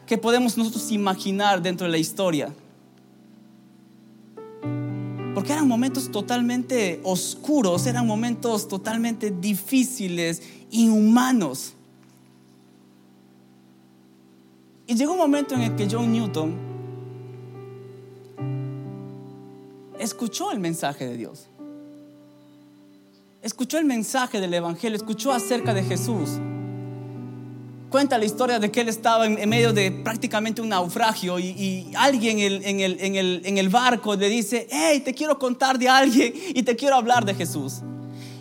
que 0.06 0.18
podemos 0.18 0.56
nosotros 0.56 0.90
imaginar 0.92 1.62
dentro 1.62 1.86
de 1.86 1.90
la 1.90 1.98
historia. 1.98 2.54
Porque 5.34 5.52
eran 5.52 5.68
momentos 5.68 6.10
totalmente 6.10 7.00
oscuros, 7.02 7.86
eran 7.86 8.06
momentos 8.06 8.68
totalmente 8.68 9.30
difíciles, 9.30 10.42
inhumanos. 10.70 11.74
Y 14.86 14.94
llegó 14.94 15.12
un 15.12 15.18
momento 15.18 15.54
en 15.54 15.62
el 15.62 15.74
que 15.74 15.88
John 15.90 16.12
Newton 16.12 16.65
escuchó 19.98 20.52
el 20.52 20.58
mensaje 20.58 21.06
de 21.06 21.16
Dios. 21.16 21.46
Escuchó 23.42 23.78
el 23.78 23.84
mensaje 23.84 24.40
del 24.40 24.54
Evangelio, 24.54 24.96
escuchó 24.96 25.32
acerca 25.32 25.72
de 25.72 25.82
Jesús 25.82 26.30
cuenta 27.96 28.18
la 28.18 28.24
historia 28.24 28.58
de 28.58 28.70
que 28.70 28.80
él 28.80 28.88
estaba 28.88 29.26
en, 29.26 29.48
medio 29.48 29.72
de 29.72 29.90
prácticamente 29.90 30.60
un 30.60 30.68
naufragio 30.68 31.38
y, 31.38 31.90
alguien 31.96 32.38
en 32.38 32.80
el, 32.80 33.40
en 33.44 33.58
el, 33.58 33.68
barco 33.68 34.14
le 34.16 34.28
dice, 34.28 34.66
hey, 34.70 35.00
te 35.00 35.14
quiero 35.14 35.38
contar 35.38 35.78
de 35.78 35.88
alguien 35.88 36.32
y 36.54 36.62
te 36.62 36.76
quiero 36.76 36.96
hablar 36.96 37.24
de 37.24 37.34
Jesús. 37.34 37.80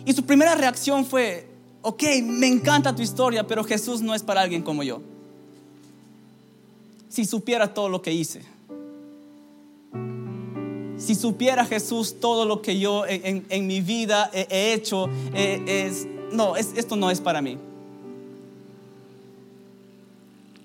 Y 0.04 0.12
su 0.12 0.24
primera 0.24 0.54
reacción 0.54 1.06
fue, 1.06 1.48
ok, 1.82 2.02
me 2.24 2.46
encanta 2.48 2.94
tu 2.94 3.02
historia, 3.02 3.46
pero 3.46 3.64
Jesús 3.64 4.02
no 4.02 4.14
es 4.14 4.22
para 4.22 4.42
alguien 4.42 4.62
como 4.62 4.82
yo. 4.82 5.00
Si 7.08 7.24
supiera 7.24 7.72
todo 7.72 7.88
lo 7.88 8.02
que 8.02 8.12
hice. 8.12 8.42
Si 10.98 11.14
supiera 11.14 11.64
Jesús 11.64 12.16
todo 12.20 12.44
lo 12.44 12.62
que 12.62 12.78
yo 12.78 13.04
en, 13.06 13.66
mi 13.66 13.80
vida 13.80 14.30
he, 14.32 14.72
hecho, 14.72 15.08
eh, 15.34 15.62
es, 15.66 16.06
no, 16.32 16.56
esto 16.56 16.96
no 16.96 17.10
es 17.10 17.20
para 17.20 17.42
mí. 17.42 17.58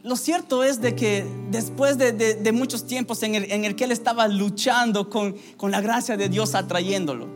Lo 0.04 0.16
cierto 0.16 0.64
es 0.64 0.82
de 0.82 0.96
que 0.96 1.26
después 1.52 1.98
de, 1.98 2.52
muchos 2.54 2.88
tiempos 2.88 3.22
en 3.24 3.36
el, 3.36 3.76
que 3.76 3.84
él 3.84 3.92
estaba 3.92 4.28
luchando 4.28 5.10
con, 5.10 5.36
la 5.70 5.82
gracia 5.82 6.18
de 6.18 6.28
Dios 6.28 6.56
atrayéndolo, 6.56 7.28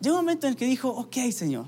llegó 0.00 0.16
un 0.16 0.24
momento 0.24 0.46
en 0.46 0.52
el 0.52 0.56
que 0.56 0.66
dijo, 0.66 0.88
ok 0.88 1.16
Señor. 1.30 1.66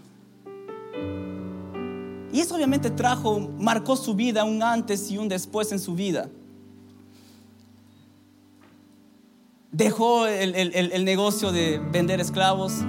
Y 2.33 2.41
eso 2.41 2.55
obviamente 2.55 2.91
trajo, 2.91 3.41
marcó 3.59 3.97
su 3.97 4.15
vida, 4.15 4.45
un 4.45 4.63
antes 4.63 5.11
y 5.11 5.19
un 5.19 5.29
después 5.29 5.73
en 5.73 5.79
su 5.79 5.95
vida. 5.95 6.29
Dejó 9.71 10.27
el 10.27 11.05
negocio 11.05 11.53
de 11.53 11.79
vender 11.79 12.21
esclavos, 12.21 12.85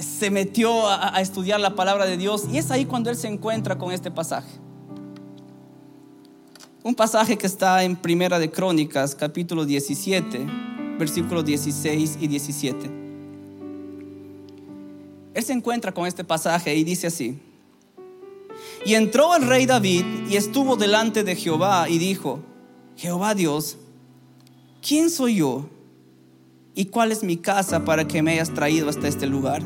se 0.00 0.30
metió 0.30 0.88
a, 0.88 1.20
estudiar 1.20 1.60
la 1.60 1.74
palabra 1.74 2.06
de 2.06 2.16
Dios 2.16 2.46
y 2.50 2.58
es 2.58 2.70
ahí 2.70 2.86
cuando 2.86 3.10
él 3.10 3.16
se 3.16 3.28
encuentra 3.28 3.78
con 3.78 3.92
este 3.92 4.10
pasaje. 4.10 4.48
Un 6.82 6.94
pasaje 6.94 7.36
que 7.36 7.46
está 7.46 7.84
en 7.84 7.96
Primera 7.96 8.38
de 8.38 8.50
Crónicas, 8.50 9.14
capítulo 9.14 9.66
17, 9.66 10.46
versículos 10.98 11.44
16 11.44 12.18
y 12.20 12.28
17. 12.28 12.90
Él 15.34 15.44
se 15.44 15.52
encuentra 15.52 15.92
con 15.92 16.06
este 16.06 16.24
pasaje 16.24 16.74
y 16.74 16.84
dice 16.84 17.08
así. 17.08 17.38
Y 18.86 18.94
entró 18.94 19.36
el 19.36 19.46
rey 19.46 19.66
David 19.66 20.04
y 20.30 20.36
estuvo 20.36 20.76
delante 20.76 21.22
de 21.22 21.36
Jehová 21.36 21.88
y 21.88 21.98
dijo, 21.98 22.40
Jehová 22.96 23.34
Dios, 23.34 23.76
¿quién 24.80 25.10
soy 25.10 25.36
yo? 25.36 25.66
¿Y 26.74 26.86
cuál 26.86 27.12
es 27.12 27.22
mi 27.22 27.36
casa 27.36 27.84
para 27.84 28.06
que 28.06 28.22
me 28.22 28.32
hayas 28.32 28.54
traído 28.54 28.88
hasta 28.88 29.08
este 29.08 29.26
lugar? 29.26 29.62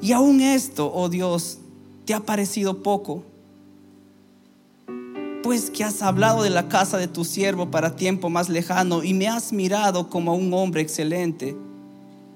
Y 0.00 0.12
aún 0.12 0.40
esto, 0.40 0.92
oh 0.94 1.08
Dios, 1.08 1.58
te 2.04 2.14
ha 2.14 2.20
parecido 2.20 2.82
poco, 2.82 3.24
pues 5.42 5.70
que 5.70 5.84
has 5.84 6.02
hablado 6.02 6.42
de 6.42 6.50
la 6.50 6.68
casa 6.68 6.98
de 6.98 7.08
tu 7.08 7.24
siervo 7.24 7.70
para 7.70 7.96
tiempo 7.96 8.30
más 8.30 8.48
lejano 8.48 9.02
y 9.02 9.14
me 9.14 9.28
has 9.28 9.52
mirado 9.52 10.08
como 10.08 10.32
a 10.32 10.34
un 10.34 10.52
hombre 10.54 10.80
excelente, 10.80 11.56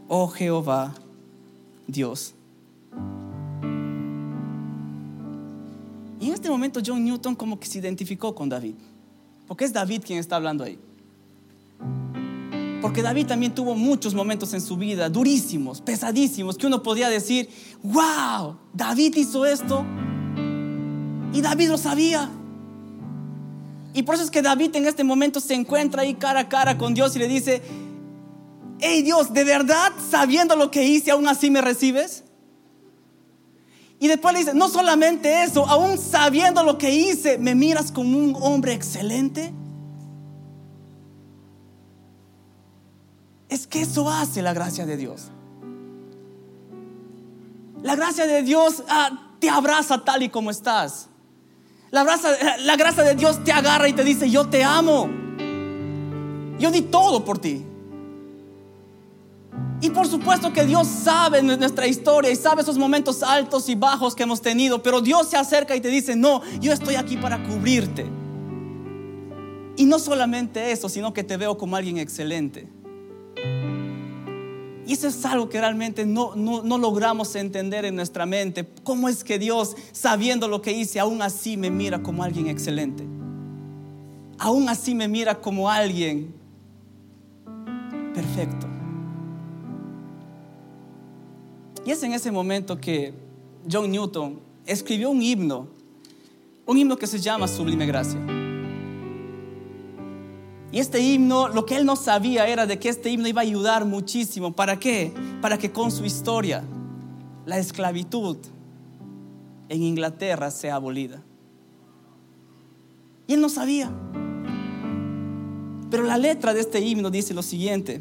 oh 0.09 0.29
Jehová, 0.29 0.95
Dios. 1.87 2.35
Y 6.21 6.29
en 6.29 6.35
este 6.35 6.51
momento 6.51 6.81
John 6.85 7.05
Newton 7.05 7.35
como 7.35 7.59
que 7.59 7.66
se 7.66 7.79
identificó 7.79 8.35
con 8.35 8.49
David, 8.49 8.75
porque 9.47 9.64
es 9.64 9.73
David 9.73 10.03
quien 10.05 10.18
está 10.18 10.37
hablando 10.37 10.64
ahí. 10.64 10.79
Porque 12.81 13.01
David 13.01 13.27
también 13.27 13.55
tuvo 13.55 13.77
muchos 13.77 14.12
momentos 14.12 14.53
en 14.55 14.61
su 14.61 14.77
vida, 14.77 15.09
durísimos, 15.09 15.81
pesadísimos, 15.81 16.59
que 16.59 16.66
uno 16.66 16.83
podía 16.83 17.09
decir, 17.09 17.49
wow, 17.83 18.57
David 18.73 19.14
hizo 19.16 19.47
esto. 19.47 19.87
Y 21.33 21.40
David 21.40 21.68
lo 21.68 21.79
sabía. 21.79 22.29
Y 23.95 24.03
por 24.03 24.16
eso 24.16 24.25
es 24.25 24.31
que 24.31 24.42
David 24.42 24.75
en 24.75 24.87
este 24.87 25.05
momento 25.05 25.40
se 25.40 25.55
encuentra 25.55 26.03
ahí 26.03 26.14
cara 26.14 26.40
a 26.40 26.49
cara 26.49 26.77
con 26.77 26.92
Dios 26.92 27.14
y 27.14 27.21
le 27.21 27.29
dice, 27.29 27.62
hey 28.81 29.03
Dios, 29.03 29.33
¿de 29.33 29.45
verdad 29.45 29.92
sabiendo 30.11 30.57
lo 30.57 30.71
que 30.71 30.85
hice 30.85 31.11
aún 31.12 31.29
así 31.29 31.51
me 31.51 31.61
recibes? 31.61 32.25
Y 34.01 34.09
después 34.09 34.33
le 34.35 34.40
dice, 34.40 34.55
no 34.55 34.68
solamente 34.68 35.45
eso, 35.45 35.64
aún 35.68 35.97
sabiendo 35.99 36.64
lo 36.64 36.77
que 36.77 36.92
hice, 36.92 37.38
¿me 37.38 37.55
miras 37.55 37.92
como 37.92 38.18
un 38.18 38.37
hombre 38.40 38.73
excelente? 38.73 39.53
Es 43.53 43.67
que 43.67 43.83
eso 43.83 44.09
hace 44.09 44.41
la 44.41 44.55
gracia 44.55 44.87
de 44.87 44.97
Dios. 44.97 45.25
La 47.83 47.95
gracia 47.95 48.27
de 48.27 48.43
Dios 48.43 48.83
ah, 48.88 49.35
te 49.41 49.51
abraza 49.51 50.03
tal 50.03 50.23
y 50.23 50.31
como 50.31 50.51
estás. 50.51 51.09
La, 51.91 52.03
la 52.61 52.77
gracia 52.77 53.03
de 53.03 53.15
Dios 53.15 53.45
te 53.45 53.53
agarra 53.53 53.91
y 53.91 53.93
te 53.93 54.05
dice, 54.05 54.31
yo 54.31 54.49
te 54.49 54.65
amo. 54.65 55.11
Yo 56.59 56.71
di 56.71 56.81
todo 56.81 57.27
por 57.27 57.38
ti. 57.38 57.62
Y 59.83 59.91
por 59.91 60.07
supuesto 60.07 60.51
que 60.51 60.65
Dios 60.65 60.88
sabe 60.88 61.43
nuestra 61.43 61.87
historia 61.87 62.31
y 62.31 62.37
sabe 62.37 62.62
esos 62.62 62.79
momentos 62.79 63.23
altos 63.23 63.69
y 63.69 63.75
bajos 63.75 64.15
que 64.15 64.23
hemos 64.23 64.41
tenido, 64.41 64.83
pero 64.83 65.03
Dios 65.03 65.29
se 65.29 65.37
acerca 65.37 65.77
y 65.77 65.83
te 65.83 65.88
dice, 65.88 66.17
no, 66.17 66.41
yo 66.59 66.73
estoy 66.73 66.95
aquí 66.95 67.19
para 67.19 67.43
cubrirte. 67.43 68.07
Y 69.77 69.85
no 69.85 69.99
solamente 69.99 70.73
eso, 70.73 70.88
sino 70.88 71.12
que 71.12 71.23
te 71.23 71.37
veo 71.37 71.59
como 71.59 71.77
alguien 71.77 71.99
excelente. 71.99 72.67
Y 74.87 74.94
eso 74.94 75.09
es 75.09 75.24
algo 75.24 75.48
que 75.48 75.61
realmente 75.61 76.05
no, 76.05 76.35
no, 76.35 76.78
logramos 76.78 77.35
entender 77.37 77.85
en 77.85 77.94
nuestra 77.94 78.26
mente. 78.26 78.68
¿Cómo 78.83 79.09
es 79.09 79.22
que 79.22 79.38
Dios, 79.38 79.76
sabiendo 79.92 80.48
lo 80.48 80.61
que 80.61 80.72
hice, 80.72 80.98
aún 80.98 81.22
así 81.22 81.57
me 81.57 81.70
mira 81.70 82.02
como 82.02 82.24
alguien 82.24 82.48
excelente? 82.48 83.05
Aún 84.38 84.68
así 84.68 84.94
me 84.94 85.07
mira 85.07 85.40
como 85.40 85.70
alguien 85.70 86.35
perfecto. 88.12 88.66
Y 91.87 91.90
es 91.90 92.02
en 92.02 92.12
ese 92.12 92.31
momento 92.31 92.78
que 92.78 93.14
John 93.70 93.90
Newton 93.90 94.40
escribió 94.66 95.11
un 95.11 95.22
himno, 95.22 95.68
un 96.66 96.78
himno 96.78 96.96
que 96.96 97.07
se 97.07 97.18
llama 97.18 97.48
Sublime 97.48 97.87
Gracia. 97.87 98.20
Y 100.73 100.79
este 100.79 101.01
himno, 101.01 101.49
lo 101.49 101.67
que 101.67 101.77
él 101.77 101.85
no 101.85 101.97
sabía 101.97 102.49
era 102.49 102.67
de 102.67 102.79
que 102.79 102.89
este 102.89 103.11
himno 103.11 103.29
iba 103.29 103.43
a 103.43 103.45
ayudar 103.45 103.85
muchísimo. 103.85 104.53
¿Para 104.53 104.79
qué? 104.79 105.13
Para 105.43 105.59
que 105.59 105.71
con 105.71 105.91
su 105.91 106.07
historia 106.07 106.65
la 107.45 107.59
esclavitud 107.59 108.39
en 109.69 109.83
Inglaterra 109.83 110.51
sea 110.51 110.77
abolida. 110.77 111.23
Y 113.27 113.35
él 113.35 113.41
no 113.41 113.51
sabía. 113.51 113.93
Pero 115.91 116.05
la 116.05 116.17
letra 116.17 116.55
de 116.55 116.61
este 116.61 116.81
himno 116.81 117.11
dice 117.11 117.35
lo 117.35 117.43
siguiente. 117.43 118.01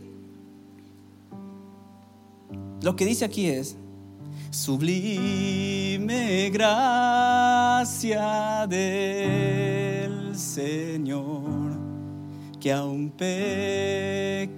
Lo 2.81 2.95
que 2.95 3.05
dice 3.05 3.25
aquí 3.25 3.47
es, 3.47 3.75
sublime 4.49 6.49
gracia 6.51 8.65
del 8.67 10.37
Señor, 10.37 11.60
que 12.61 12.71
a 12.71 12.85
un 12.85 13.09
pecador 13.09 14.57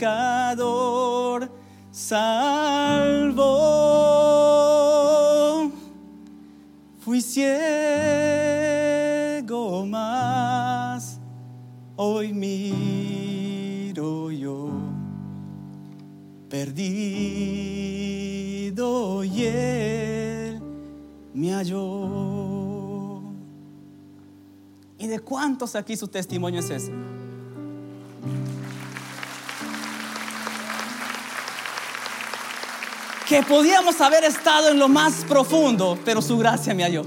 salvó. 1.89 3.41
Fui 6.99 7.21
ciego 7.21 7.85
más, 9.85 11.21
hoy 11.95 12.33
miro 12.33 14.29
yo, 14.31 14.69
perdido 16.49 16.83
y 19.23 19.43
él 19.45 20.61
me 21.33 21.53
halló. 21.53 23.21
¿Y 24.99 25.07
de 25.07 25.19
cuántos 25.19 25.75
aquí 25.75 25.95
su 25.95 26.09
testimonio 26.09 26.59
es 26.59 26.69
ese? 26.69 26.91
Que 33.33 33.41
podíamos 33.41 33.99
haber 33.99 34.25
estado 34.25 34.69
en 34.69 34.77
lo 34.77 34.87
más 34.87 35.25
profundo, 35.27 35.97
pero 36.05 36.21
su 36.21 36.37
gracia 36.37 36.71
me 36.75 36.83
halló. 36.83 37.03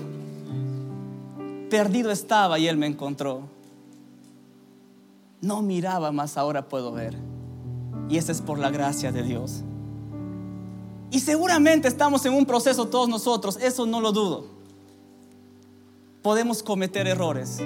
Perdido 1.71 2.11
estaba 2.11 2.59
y 2.59 2.67
Él 2.67 2.77
me 2.77 2.89
encontró. 2.89 3.43
No 5.41 5.63
miraba 5.63 6.11
más, 6.11 6.37
ahora 6.37 6.67
puedo 6.67 6.91
ver. 6.91 7.17
Y 8.09 8.17
esa 8.17 8.33
es 8.33 8.41
por 8.41 8.59
la 8.59 8.71
gracia 8.71 9.13
de 9.13 9.23
Dios. 9.23 9.63
Y 11.13 11.21
seguramente 11.21 11.87
estamos 11.87 12.27
en 12.27 12.33
un 12.33 12.45
proceso 12.45 12.89
todos 12.89 13.09
nosotros, 13.09 13.57
eso 13.63 13.87
no 13.87 14.01
lo 14.01 14.11
dudo. 14.11 14.47
Podemos 16.23 16.61
cometer 16.61 17.07
errores. 17.07 17.59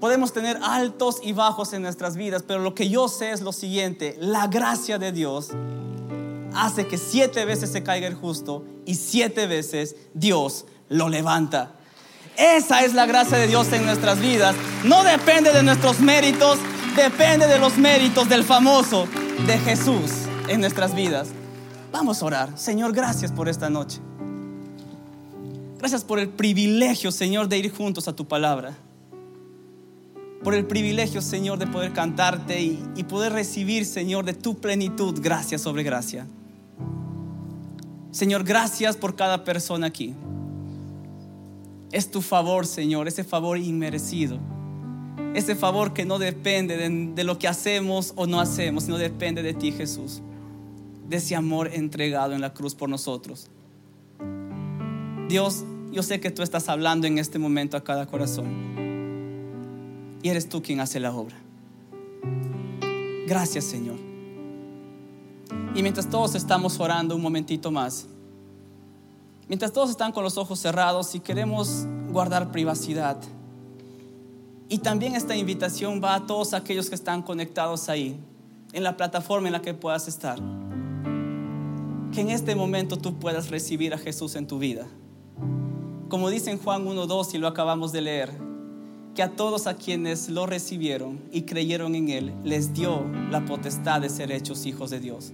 Podemos 0.00 0.32
tener 0.32 0.58
altos 0.62 1.20
y 1.22 1.34
bajos 1.34 1.74
en 1.74 1.82
nuestras 1.82 2.16
vidas, 2.16 2.42
pero 2.42 2.60
lo 2.60 2.74
que 2.74 2.88
yo 2.88 3.06
sé 3.08 3.32
es 3.32 3.42
lo 3.42 3.52
siguiente, 3.52 4.16
la 4.18 4.46
gracia 4.46 4.98
de 4.98 5.12
Dios 5.12 5.50
hace 6.58 6.86
que 6.86 6.98
siete 6.98 7.44
veces 7.44 7.70
se 7.70 7.82
caiga 7.82 8.06
el 8.06 8.14
justo 8.14 8.64
y 8.84 8.96
siete 8.96 9.46
veces 9.46 9.96
Dios 10.14 10.66
lo 10.88 11.08
levanta. 11.08 11.72
Esa 12.36 12.84
es 12.84 12.94
la 12.94 13.06
gracia 13.06 13.38
de 13.38 13.46
Dios 13.46 13.72
en 13.72 13.84
nuestras 13.84 14.20
vidas. 14.20 14.56
No 14.84 15.04
depende 15.04 15.52
de 15.52 15.62
nuestros 15.62 16.00
méritos, 16.00 16.58
depende 16.96 17.46
de 17.46 17.58
los 17.58 17.78
méritos 17.78 18.28
del 18.28 18.44
famoso, 18.44 19.06
de 19.46 19.58
Jesús 19.58 20.10
en 20.48 20.60
nuestras 20.60 20.94
vidas. 20.94 21.28
Vamos 21.92 22.22
a 22.22 22.26
orar. 22.26 22.58
Señor, 22.58 22.92
gracias 22.92 23.32
por 23.32 23.48
esta 23.48 23.70
noche. 23.70 24.00
Gracias 25.78 26.02
por 26.02 26.18
el 26.18 26.28
privilegio, 26.28 27.12
Señor, 27.12 27.48
de 27.48 27.58
ir 27.58 27.72
juntos 27.72 28.08
a 28.08 28.12
tu 28.14 28.26
palabra. 28.26 28.76
Por 30.42 30.54
el 30.54 30.66
privilegio, 30.66 31.22
Señor, 31.22 31.58
de 31.58 31.66
poder 31.66 31.92
cantarte 31.92 32.60
y, 32.60 33.04
poder 33.04 33.32
recibir, 33.32 33.84
Señor, 33.84 34.24
de 34.24 34.34
tu 34.34 34.58
plenitud, 34.58 35.20
gracia 35.20 35.58
sobre 35.58 35.82
gracia. 35.82 36.26
Señor, 38.10 38.44
gracias 38.44 38.96
por 38.96 39.16
cada 39.16 39.44
persona 39.44 39.86
aquí. 39.86 40.14
Es 41.92 42.10
tu 42.10 42.20
favor, 42.20 42.66
Señor, 42.66 43.08
ese 43.08 43.24
favor 43.24 43.58
inmerecido. 43.58 44.38
Ese 45.34 45.54
favor 45.54 45.92
que 45.92 46.04
no 46.04 46.18
depende 46.18 46.76
de, 46.76 47.24
lo 47.24 47.38
que 47.38 47.48
hacemos 47.48 48.12
o 48.16 48.26
no 48.26 48.40
hacemos, 48.40 48.84
sino 48.84 48.98
depende 48.98 49.42
de 49.42 49.54
ti, 49.54 49.72
Jesús. 49.72 50.22
De 51.08 51.18
ese 51.18 51.36
amor 51.36 51.70
entregado 51.72 52.34
en 52.34 52.40
la 52.40 52.52
cruz 52.52 52.74
por 52.74 52.88
nosotros. 52.88 53.48
Dios, 55.28 55.64
yo 55.92 56.02
sé 56.02 56.20
que 56.20 56.30
tú 56.30 56.42
estás 56.42 56.68
hablando 56.68 57.06
en 57.06 57.18
este 57.18 57.38
momento 57.38 57.76
a 57.76 57.84
cada 57.84 58.06
corazón. 58.06 58.48
Y 60.22 60.30
eres 60.30 60.48
tú 60.48 60.62
quien 60.62 60.80
hace 60.80 60.98
la 60.98 61.14
obra. 61.14 61.36
Gracias, 63.26 63.64
Señor. 63.64 64.07
Y 65.78 65.82
mientras 65.84 66.10
todos 66.10 66.34
estamos 66.34 66.80
orando 66.80 67.14
un 67.14 67.22
momentito 67.22 67.70
más, 67.70 68.08
mientras 69.46 69.72
todos 69.72 69.90
están 69.90 70.10
con 70.10 70.24
los 70.24 70.36
ojos 70.36 70.58
cerrados 70.58 71.14
y 71.14 71.20
queremos 71.20 71.86
guardar 72.10 72.50
privacidad, 72.50 73.16
y 74.68 74.78
también 74.78 75.14
esta 75.14 75.36
invitación 75.36 76.00
va 76.02 76.16
a 76.16 76.26
todos 76.26 76.52
aquellos 76.52 76.88
que 76.88 76.96
están 76.96 77.22
conectados 77.22 77.88
ahí, 77.88 78.18
en 78.72 78.82
la 78.82 78.96
plataforma 78.96 79.46
en 79.46 79.52
la 79.52 79.62
que 79.62 79.72
puedas 79.72 80.08
estar. 80.08 80.40
Que 82.12 82.22
en 82.22 82.30
este 82.30 82.56
momento 82.56 82.96
tú 82.96 83.16
puedas 83.20 83.48
recibir 83.48 83.94
a 83.94 83.98
Jesús 83.98 84.34
en 84.34 84.48
tu 84.48 84.58
vida. 84.58 84.84
Como 86.08 86.28
dice 86.28 86.50
en 86.50 86.58
Juan 86.58 86.84
1.2 86.86 87.34
y 87.34 87.38
lo 87.38 87.46
acabamos 87.46 87.92
de 87.92 88.00
leer, 88.00 88.32
que 89.14 89.22
a 89.22 89.36
todos 89.36 89.68
a 89.68 89.74
quienes 89.74 90.28
lo 90.28 90.44
recibieron 90.44 91.20
y 91.30 91.42
creyeron 91.42 91.94
en 91.94 92.08
Él, 92.08 92.34
les 92.42 92.74
dio 92.74 93.04
la 93.30 93.44
potestad 93.44 94.00
de 94.00 94.10
ser 94.10 94.32
hechos 94.32 94.66
hijos 94.66 94.90
de 94.90 94.98
Dios. 94.98 95.32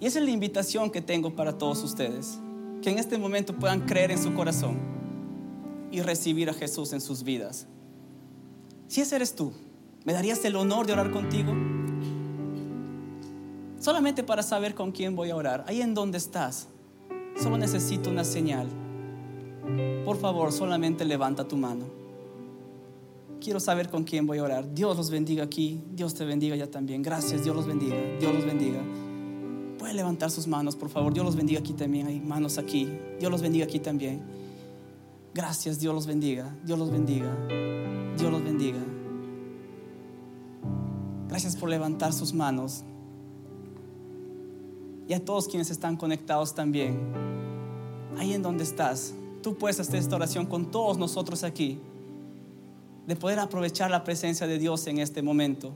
Y 0.00 0.06
esa 0.06 0.18
es 0.18 0.24
la 0.24 0.30
invitación 0.30 0.90
que 0.90 1.00
tengo 1.00 1.34
para 1.34 1.56
todos 1.56 1.82
ustedes, 1.82 2.38
que 2.82 2.90
en 2.90 2.98
este 2.98 3.18
momento 3.18 3.54
puedan 3.54 3.80
creer 3.80 4.10
en 4.10 4.22
su 4.22 4.34
corazón 4.34 4.76
y 5.90 6.02
recibir 6.02 6.50
a 6.50 6.54
Jesús 6.54 6.92
en 6.92 7.00
sus 7.00 7.22
vidas. 7.22 7.66
Si 8.88 9.00
ese 9.00 9.16
eres 9.16 9.34
tú, 9.34 9.52
¿me 10.04 10.12
darías 10.12 10.44
el 10.44 10.56
honor 10.56 10.86
de 10.86 10.92
orar 10.92 11.10
contigo? 11.10 11.52
Solamente 13.78 14.22
para 14.22 14.42
saber 14.42 14.74
con 14.74 14.92
quién 14.92 15.14
voy 15.14 15.30
a 15.30 15.36
orar, 15.36 15.64
ahí 15.68 15.80
en 15.80 15.94
donde 15.94 16.18
estás, 16.18 16.68
solo 17.40 17.58
necesito 17.58 18.10
una 18.10 18.24
señal. 18.24 18.66
Por 20.04 20.16
favor, 20.16 20.52
solamente 20.52 21.04
levanta 21.04 21.46
tu 21.46 21.56
mano. 21.56 21.86
Quiero 23.40 23.60
saber 23.60 23.90
con 23.90 24.04
quién 24.04 24.26
voy 24.26 24.38
a 24.38 24.44
orar. 24.44 24.74
Dios 24.74 24.96
los 24.96 25.10
bendiga 25.10 25.44
aquí, 25.44 25.82
Dios 25.92 26.14
te 26.14 26.24
bendiga 26.24 26.56
ya 26.56 26.70
también. 26.70 27.02
Gracias, 27.02 27.44
Dios 27.44 27.54
los 27.54 27.66
bendiga, 27.66 27.96
Dios 28.18 28.34
los 28.34 28.44
bendiga. 28.44 28.80
Puede 29.84 29.96
levantar 29.96 30.30
sus 30.30 30.46
manos, 30.46 30.76
por 30.76 30.88
favor. 30.88 31.12
Dios 31.12 31.26
los 31.26 31.36
bendiga 31.36 31.60
aquí 31.60 31.74
también. 31.74 32.06
Hay 32.06 32.18
manos 32.18 32.56
aquí. 32.56 32.88
Dios 33.20 33.30
los 33.30 33.42
bendiga 33.42 33.66
aquí 33.66 33.78
también. 33.78 34.22
Gracias, 35.34 35.78
Dios 35.78 35.94
los 35.94 36.06
bendiga. 36.06 36.56
Dios 36.64 36.78
los 36.78 36.90
bendiga. 36.90 37.36
Dios 38.16 38.32
los 38.32 38.42
bendiga. 38.42 38.78
Gracias 41.28 41.54
por 41.54 41.68
levantar 41.68 42.14
sus 42.14 42.32
manos. 42.32 42.82
Y 45.06 45.12
a 45.12 45.22
todos 45.22 45.48
quienes 45.48 45.68
están 45.68 45.98
conectados 45.98 46.54
también. 46.54 46.98
Ahí 48.16 48.32
en 48.32 48.40
donde 48.40 48.64
estás, 48.64 49.12
tú 49.42 49.58
puedes 49.58 49.78
hacer 49.80 49.96
esta 49.96 50.16
oración 50.16 50.46
con 50.46 50.70
todos 50.70 50.96
nosotros 50.96 51.44
aquí. 51.44 51.78
De 53.06 53.16
poder 53.16 53.38
aprovechar 53.38 53.90
la 53.90 54.02
presencia 54.02 54.46
de 54.46 54.58
Dios 54.58 54.86
en 54.86 54.96
este 54.96 55.20
momento. 55.20 55.74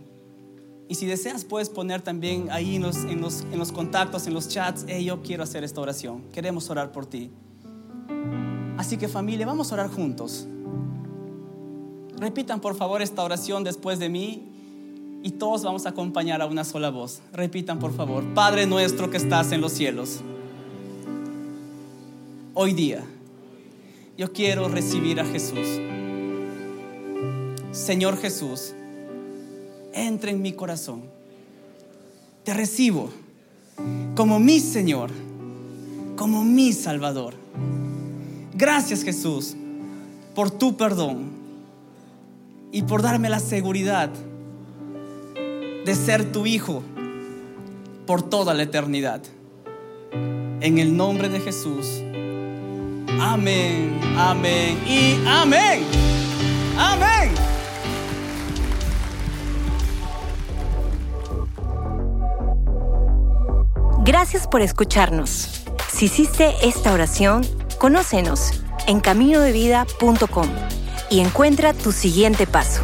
Y 0.89 0.95
si 0.95 1.05
deseas, 1.05 1.45
puedes 1.45 1.69
poner 1.69 2.01
también 2.01 2.49
ahí 2.51 2.77
en 2.77 2.83
los, 2.83 2.97
en 3.05 3.21
los, 3.21 3.43
en 3.53 3.59
los 3.59 3.73
contactos, 3.73 4.27
en 4.27 4.33
los 4.33 4.49
chats, 4.49 4.87
hey, 4.89 5.05
yo 5.05 5.23
quiero 5.23 5.43
hacer 5.43 5.63
esta 5.63 5.83
oración. 5.83 6.23
Queremos 6.33 6.71
orar 6.71 6.93
por 6.93 7.05
ti. 7.05 7.31
Así 8.79 8.97
que 8.97 9.07
familia, 9.07 9.45
vamos 9.45 9.71
a 9.71 9.75
orar 9.75 9.91
juntos. 9.91 10.47
Repitan 12.17 12.61
por 12.61 12.75
favor 12.75 13.03
esta 13.03 13.23
oración 13.23 13.65
después 13.65 13.99
de 13.99 14.09
mí 14.09 14.49
y 15.23 15.33
todos 15.33 15.63
vamos 15.63 15.85
a 15.85 15.91
acompañar 15.91 16.41
a 16.41 16.47
una 16.47 16.65
sola 16.65 16.91
voz. 16.91 17.21
Repitan 17.33 17.79
por 17.79 17.95
favor, 17.95 18.25
Padre 18.35 18.67
nuestro 18.67 19.11
que 19.11 19.19
estás 19.19 19.53
en 19.53 19.61
los 19.61 19.73
cielos. 19.73 20.21
Hoy 22.55 22.73
día 22.73 23.05
yo 24.17 24.33
quiero 24.33 24.69
recibir 24.69 25.21
a 25.21 25.25
Jesús. 25.25 25.67
Señor 27.73 28.17
Jesús, 28.17 28.75
entra 29.93 30.31
en 30.31 30.43
mi 30.43 30.53
corazón. 30.53 31.03
Te 32.45 32.55
recibo 32.55 33.11
como 34.15 34.39
mi 34.41 34.61
Señor, 34.61 35.11
como 36.17 36.45
mi 36.45 36.73
Salvador. 36.73 37.35
Gracias 38.55 39.03
Jesús 39.03 39.55
por 40.35 40.51
tu 40.51 40.77
perdón 40.77 41.31
y 42.73 42.83
por 42.83 43.03
darme 43.03 43.29
la 43.29 43.41
seguridad 43.41 44.11
de 45.85 45.95
ser 45.95 46.33
tu 46.33 46.47
hijo 46.47 46.83
por 48.07 48.23
toda 48.23 48.55
la 48.55 48.63
eternidad. 48.63 49.23
En 50.61 50.79
el 50.79 50.97
nombre 50.97 51.29
de 51.29 51.41
Jesús. 51.41 52.03
Amén, 53.21 53.99
amén 54.17 54.79
y 54.87 55.17
amén. 55.27 55.83
Amén. 56.77 57.18
Gracias 64.21 64.49
por 64.49 64.63
escucharnos. 64.63 65.63
Si 65.93 66.07
hiciste 66.07 66.53
esta 66.65 66.93
oración, 66.93 67.47
conócenos 67.79 68.65
en 68.89 68.99
caminodevida.com 68.99 70.49
y 71.09 71.21
encuentra 71.21 71.73
tu 71.73 71.93
siguiente 71.93 72.49
paso. 72.49 72.83